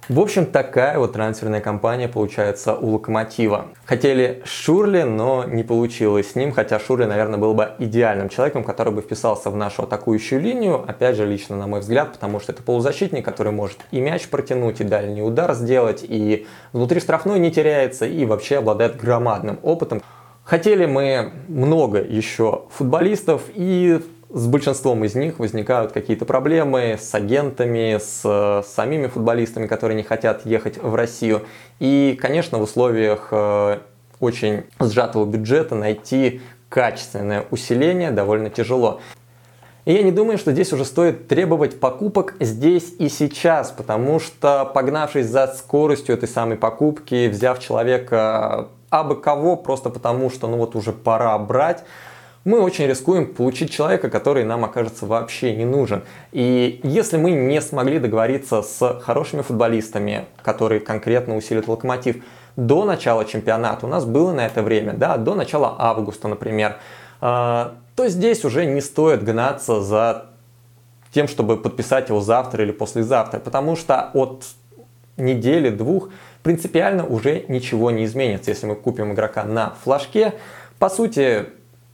В 0.09 0.21
общем, 0.21 0.45
такая 0.45 0.97
вот 0.99 1.11
трансферная 1.11 1.59
кампания 1.59 2.07
получается 2.07 2.75
у 2.75 2.91
Локомотива. 2.91 3.65
Хотели 3.83 4.41
Шурли, 4.45 5.01
но 5.01 5.43
не 5.43 5.63
получилось 5.63 6.31
с 6.31 6.35
ним, 6.35 6.53
хотя 6.53 6.79
Шурли, 6.79 7.03
наверное, 7.03 7.37
был 7.37 7.53
бы 7.53 7.71
идеальным 7.77 8.29
человеком, 8.29 8.63
который 8.63 8.93
бы 8.93 9.01
вписался 9.01 9.49
в 9.49 9.57
нашу 9.57 9.83
атакующую 9.83 10.39
линию, 10.39 10.81
опять 10.87 11.17
же, 11.17 11.25
лично 11.25 11.57
на 11.57 11.67
мой 11.67 11.81
взгляд, 11.81 12.13
потому 12.13 12.39
что 12.39 12.53
это 12.53 12.63
полузащитник, 12.63 13.25
который 13.25 13.51
может 13.51 13.79
и 13.91 13.99
мяч 13.99 14.29
протянуть, 14.29 14.79
и 14.79 14.85
дальний 14.85 15.21
удар 15.21 15.53
сделать, 15.53 16.05
и 16.07 16.47
внутри 16.71 17.01
штрафной 17.01 17.39
не 17.39 17.51
теряется, 17.51 18.05
и 18.05 18.23
вообще 18.23 18.59
обладает 18.59 18.95
громадным 18.95 19.59
опытом. 19.61 20.01
Хотели 20.45 20.85
мы 20.85 21.33
много 21.49 22.01
еще 22.01 22.63
футболистов, 22.71 23.41
и 23.53 23.99
с 24.29 24.45
большинством 24.47 25.05
из 25.05 25.15
них 25.15 25.39
возникают 25.39 25.91
какие-то 25.93 26.25
проблемы 26.25 26.97
с 26.99 27.13
агентами, 27.15 27.97
с 27.97 28.21
э, 28.25 28.61
самими 28.67 29.07
футболистами, 29.07 29.67
которые 29.67 29.95
не 29.95 30.03
хотят 30.03 30.45
ехать 30.45 30.77
в 30.77 30.95
Россию. 30.95 31.43
И, 31.79 32.17
конечно, 32.21 32.57
в 32.57 32.63
условиях 32.63 33.29
э, 33.31 33.79
очень 34.19 34.63
сжатого 34.79 35.25
бюджета 35.25 35.75
найти 35.75 36.41
качественное 36.69 37.45
усиление 37.51 38.11
довольно 38.11 38.49
тяжело. 38.49 38.99
И 39.85 39.93
я 39.93 40.03
не 40.03 40.11
думаю, 40.11 40.37
что 40.37 40.51
здесь 40.51 40.73
уже 40.73 40.83
стоит 40.83 41.29
требовать 41.29 41.79
покупок 41.79 42.35
здесь 42.41 42.93
и 42.99 43.07
сейчас, 43.07 43.71
потому 43.71 44.19
что 44.19 44.65
погнавшись 44.65 45.27
за 45.27 45.47
скоростью 45.47 46.15
этой 46.15 46.27
самой 46.27 46.57
покупки, 46.57 47.29
взяв 47.29 47.59
человека 47.59 48.67
абы 48.89 49.15
кого, 49.15 49.55
просто 49.55 49.89
потому 49.89 50.29
что 50.29 50.47
ну 50.47 50.57
вот 50.57 50.75
уже 50.75 50.91
пора 50.91 51.37
брать, 51.37 51.85
мы 52.47 52.61
очень 52.61 52.87
рискуем 52.87 53.33
получить 53.33 53.71
человека, 53.71 54.09
который 54.09 54.45
нам 54.45 54.63
окажется 54.63 55.05
вообще 55.05 55.53
не 55.53 55.65
нужен. 55.65 56.03
И 56.31 56.79
если 56.81 57.17
мы 57.17 57.31
не 57.31 57.59
смогли 57.59 57.99
договориться 57.99 58.61
с 58.61 59.01
хорошими 59.01 59.41
футболистами, 59.41 60.27
которые 60.41 60.79
конкретно 60.79 61.35
усилят 61.35 61.67
локомотив, 61.67 62.23
до 62.55 62.85
начала 62.85 63.25
чемпионата, 63.25 63.85
у 63.85 63.89
нас 63.89 64.05
было 64.05 64.31
на 64.31 64.45
это 64.45 64.63
время, 64.63 64.93
да, 64.93 65.17
до 65.17 65.35
начала 65.35 65.75
августа, 65.77 66.29
например, 66.29 66.77
а, 67.19 67.75
то 67.97 68.07
здесь 68.07 68.45
уже 68.45 68.65
не 68.65 68.79
стоит 68.79 69.25
гнаться 69.25 69.81
за 69.81 70.27
тем, 71.11 71.27
чтобы 71.27 71.57
подписать 71.57 72.07
его 72.07 72.21
завтра 72.21 72.63
или 72.63 72.71
послезавтра, 72.71 73.39
потому 73.39 73.75
что 73.75 74.09
от 74.13 74.45
недели, 75.17 75.69
двух 75.69 76.11
принципиально 76.43 77.05
уже 77.05 77.43
ничего 77.49 77.91
не 77.91 78.05
изменится. 78.05 78.51
Если 78.51 78.67
мы 78.67 78.75
купим 78.75 79.11
игрока 79.11 79.43
на 79.43 79.73
флажке, 79.83 80.35
по 80.79 80.89
сути, 80.89 81.47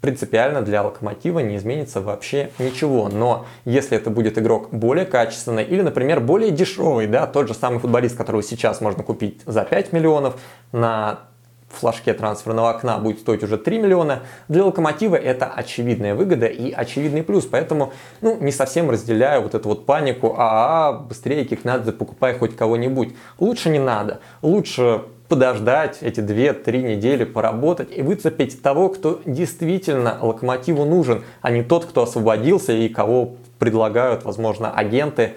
принципиально 0.04 0.62
для 0.62 0.84
локомотива 0.84 1.40
не 1.40 1.56
изменится 1.56 2.02
вообще 2.02 2.52
ничего. 2.60 3.08
Но 3.08 3.46
если 3.64 3.96
это 3.96 4.10
будет 4.10 4.38
игрок 4.38 4.68
более 4.72 5.06
качественный 5.06 5.64
или, 5.64 5.82
например, 5.82 6.20
более 6.20 6.52
дешевый, 6.52 7.08
да, 7.08 7.26
тот 7.26 7.48
же 7.48 7.54
самый 7.54 7.80
футболист, 7.80 8.18
которого 8.18 8.44
сейчас 8.44 8.82
можно 8.82 9.02
купить 9.02 9.40
за 9.46 9.64
5 9.64 9.94
миллионов 9.94 10.36
на 10.74 11.22
флажке 11.70 12.14
трансферного 12.14 12.72
окна 12.72 12.98
будет 12.98 13.20
стоить 13.20 13.44
уже 13.44 13.58
3 13.58 13.80
миллиона, 13.80 14.24
для 14.50 14.66
Локомотива 14.66 15.16
это 15.16 15.46
очевидная 15.46 16.16
выгода 16.16 16.48
и 16.48 16.74
очевидный 16.74 17.24
плюс. 17.24 17.46
Поэтому 17.46 17.94
ну, 18.20 18.38
не 18.42 18.52
совсем 18.52 18.90
разделяю 18.90 19.42
вот 19.42 19.56
эту 19.56 19.70
вот 19.70 19.86
панику, 19.86 20.36
а, 20.38 20.92
-а, 20.92 20.96
-а 20.96 21.08
быстрее 21.08 21.46
Кикнадзе 21.46 21.94
покупай 21.94 22.38
хоть 22.38 22.58
кого-нибудь. 22.58 23.16
Лучше 23.40 23.70
не 23.70 23.80
надо. 23.80 24.20
Лучше 24.42 25.04
подождать 25.28 26.00
эти 26.02 26.20
2-3 26.20 26.96
недели, 26.96 27.24
поработать 27.24 27.90
и 27.96 28.02
выцепить 28.02 28.62
того, 28.62 28.90
кто 28.90 29.22
действительно 29.26 30.18
Локомотиву 30.22 30.86
нужен, 30.86 31.24
а 31.42 31.52
не 31.52 31.64
тот, 31.64 31.86
кто 31.86 32.04
освободился 32.04 32.74
и 32.74 32.90
кого 32.90 33.36
предлагают, 33.60 34.24
возможно, 34.26 34.72
агенты 34.72 35.34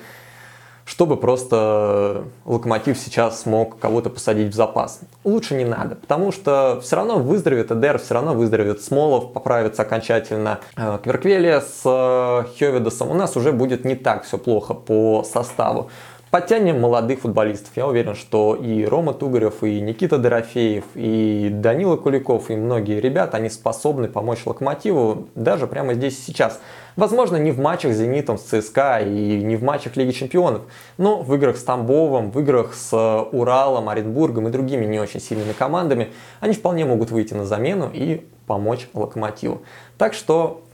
чтобы 0.86 1.16
просто 1.16 2.24
Локомотив 2.44 2.96
сейчас 2.96 3.42
смог 3.42 3.78
кого-то 3.78 4.08
посадить 4.08 4.52
в 4.52 4.54
запас. 4.54 5.00
Лучше 5.24 5.54
не 5.54 5.64
надо, 5.64 5.96
потому 5.96 6.30
что 6.30 6.80
все 6.80 6.96
равно 6.96 7.18
выздоровеет 7.18 7.72
Эдер, 7.72 7.98
все 7.98 8.14
равно 8.14 8.34
выздоровеет 8.34 8.80
Смолов, 8.82 9.32
поправится 9.32 9.82
окончательно 9.82 10.60
э, 10.76 10.98
Кверквелия 11.02 11.60
с 11.60 11.82
э, 11.84 12.44
Хевидосом. 12.56 13.10
У 13.10 13.14
нас 13.14 13.36
уже 13.36 13.50
будет 13.50 13.84
не 13.84 13.96
так 13.96 14.22
все 14.24 14.38
плохо 14.38 14.74
по 14.74 15.24
составу. 15.24 15.90
Подтянем 16.32 16.80
молодых 16.80 17.20
футболистов. 17.20 17.70
Я 17.76 17.86
уверен, 17.86 18.16
что 18.16 18.56
и 18.56 18.84
Рома 18.84 19.14
Тугарев, 19.14 19.62
и 19.62 19.80
Никита 19.80 20.18
Дорофеев, 20.18 20.84
и 20.96 21.50
Данила 21.52 21.96
Куликов, 21.96 22.50
и 22.50 22.56
многие 22.56 23.00
ребята, 23.00 23.36
они 23.36 23.48
способны 23.48 24.08
помочь 24.08 24.44
Локомотиву 24.44 25.28
даже 25.36 25.68
прямо 25.68 25.94
здесь 25.94 26.18
и 26.18 26.22
сейчас. 26.22 26.60
Возможно, 26.96 27.36
не 27.36 27.52
в 27.52 27.60
матчах 27.60 27.92
с 27.92 27.98
Зенитом, 27.98 28.38
с 28.38 28.42
ЦСКА 28.42 29.02
и 29.02 29.40
не 29.40 29.54
в 29.54 29.62
матчах 29.62 29.96
Лиги 29.96 30.10
Чемпионов, 30.10 30.62
но 30.98 31.22
в 31.22 31.32
играх 31.36 31.56
с 31.56 31.62
Тамбовом, 31.62 32.32
в 32.32 32.40
играх 32.40 32.74
с 32.74 32.92
Уралом, 33.30 33.88
Оренбургом 33.88 34.48
и 34.48 34.50
другими 34.50 34.84
не 34.84 34.98
очень 34.98 35.20
сильными 35.20 35.52
командами 35.52 36.12
они 36.40 36.54
вполне 36.54 36.84
могут 36.84 37.12
выйти 37.12 37.34
на 37.34 37.44
замену 37.44 37.88
и 37.92 38.26
помочь 38.48 38.88
Локомотиву. 38.94 39.62
Так 39.96 40.12
что 40.12 40.65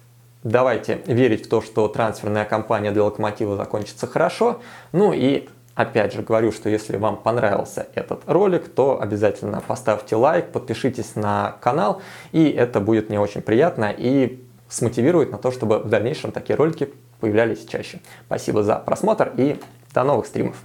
Давайте 0.43 1.03
верить 1.07 1.47
в 1.47 1.49
то, 1.49 1.63
что 1.63 1.89
трансферная 1.89 2.45
кампания 2.45 2.91
для 2.91 3.05
Локомотива 3.05 3.57
закончится 3.57 4.07
хорошо. 4.07 4.61
Ну 4.93 5.13
и 5.13 5.49
Опять 5.75 6.13
же 6.13 6.21
говорю, 6.21 6.53
что 6.53 6.69
если 6.69 6.99
вам 6.99 7.17
понравился 7.17 7.87
этот 7.95 8.23
ролик, 8.27 8.69
то 8.69 9.01
обязательно 9.01 9.63
поставьте 9.67 10.17
лайк, 10.17 10.53
подпишитесь 10.53 11.17
на 11.17 11.57
канал, 11.63 12.03
и 12.33 12.51
это 12.51 12.79
будет 12.79 13.09
мне 13.09 13.19
очень 13.19 13.41
приятно 13.41 13.91
и 13.97 14.45
смотивирует 14.69 15.33
на 15.33 15.39
то, 15.39 15.51
чтобы 15.51 15.79
в 15.79 15.89
дальнейшем 15.89 16.31
такие 16.31 16.57
ролики 16.57 16.93
появлялись 17.21 17.65
чаще. 17.65 18.01
Спасибо 18.27 18.63
за 18.63 18.77
просмотр 18.77 19.33
и 19.37 19.59
до 19.95 20.05
новых 20.05 20.27
стримов. 20.27 20.57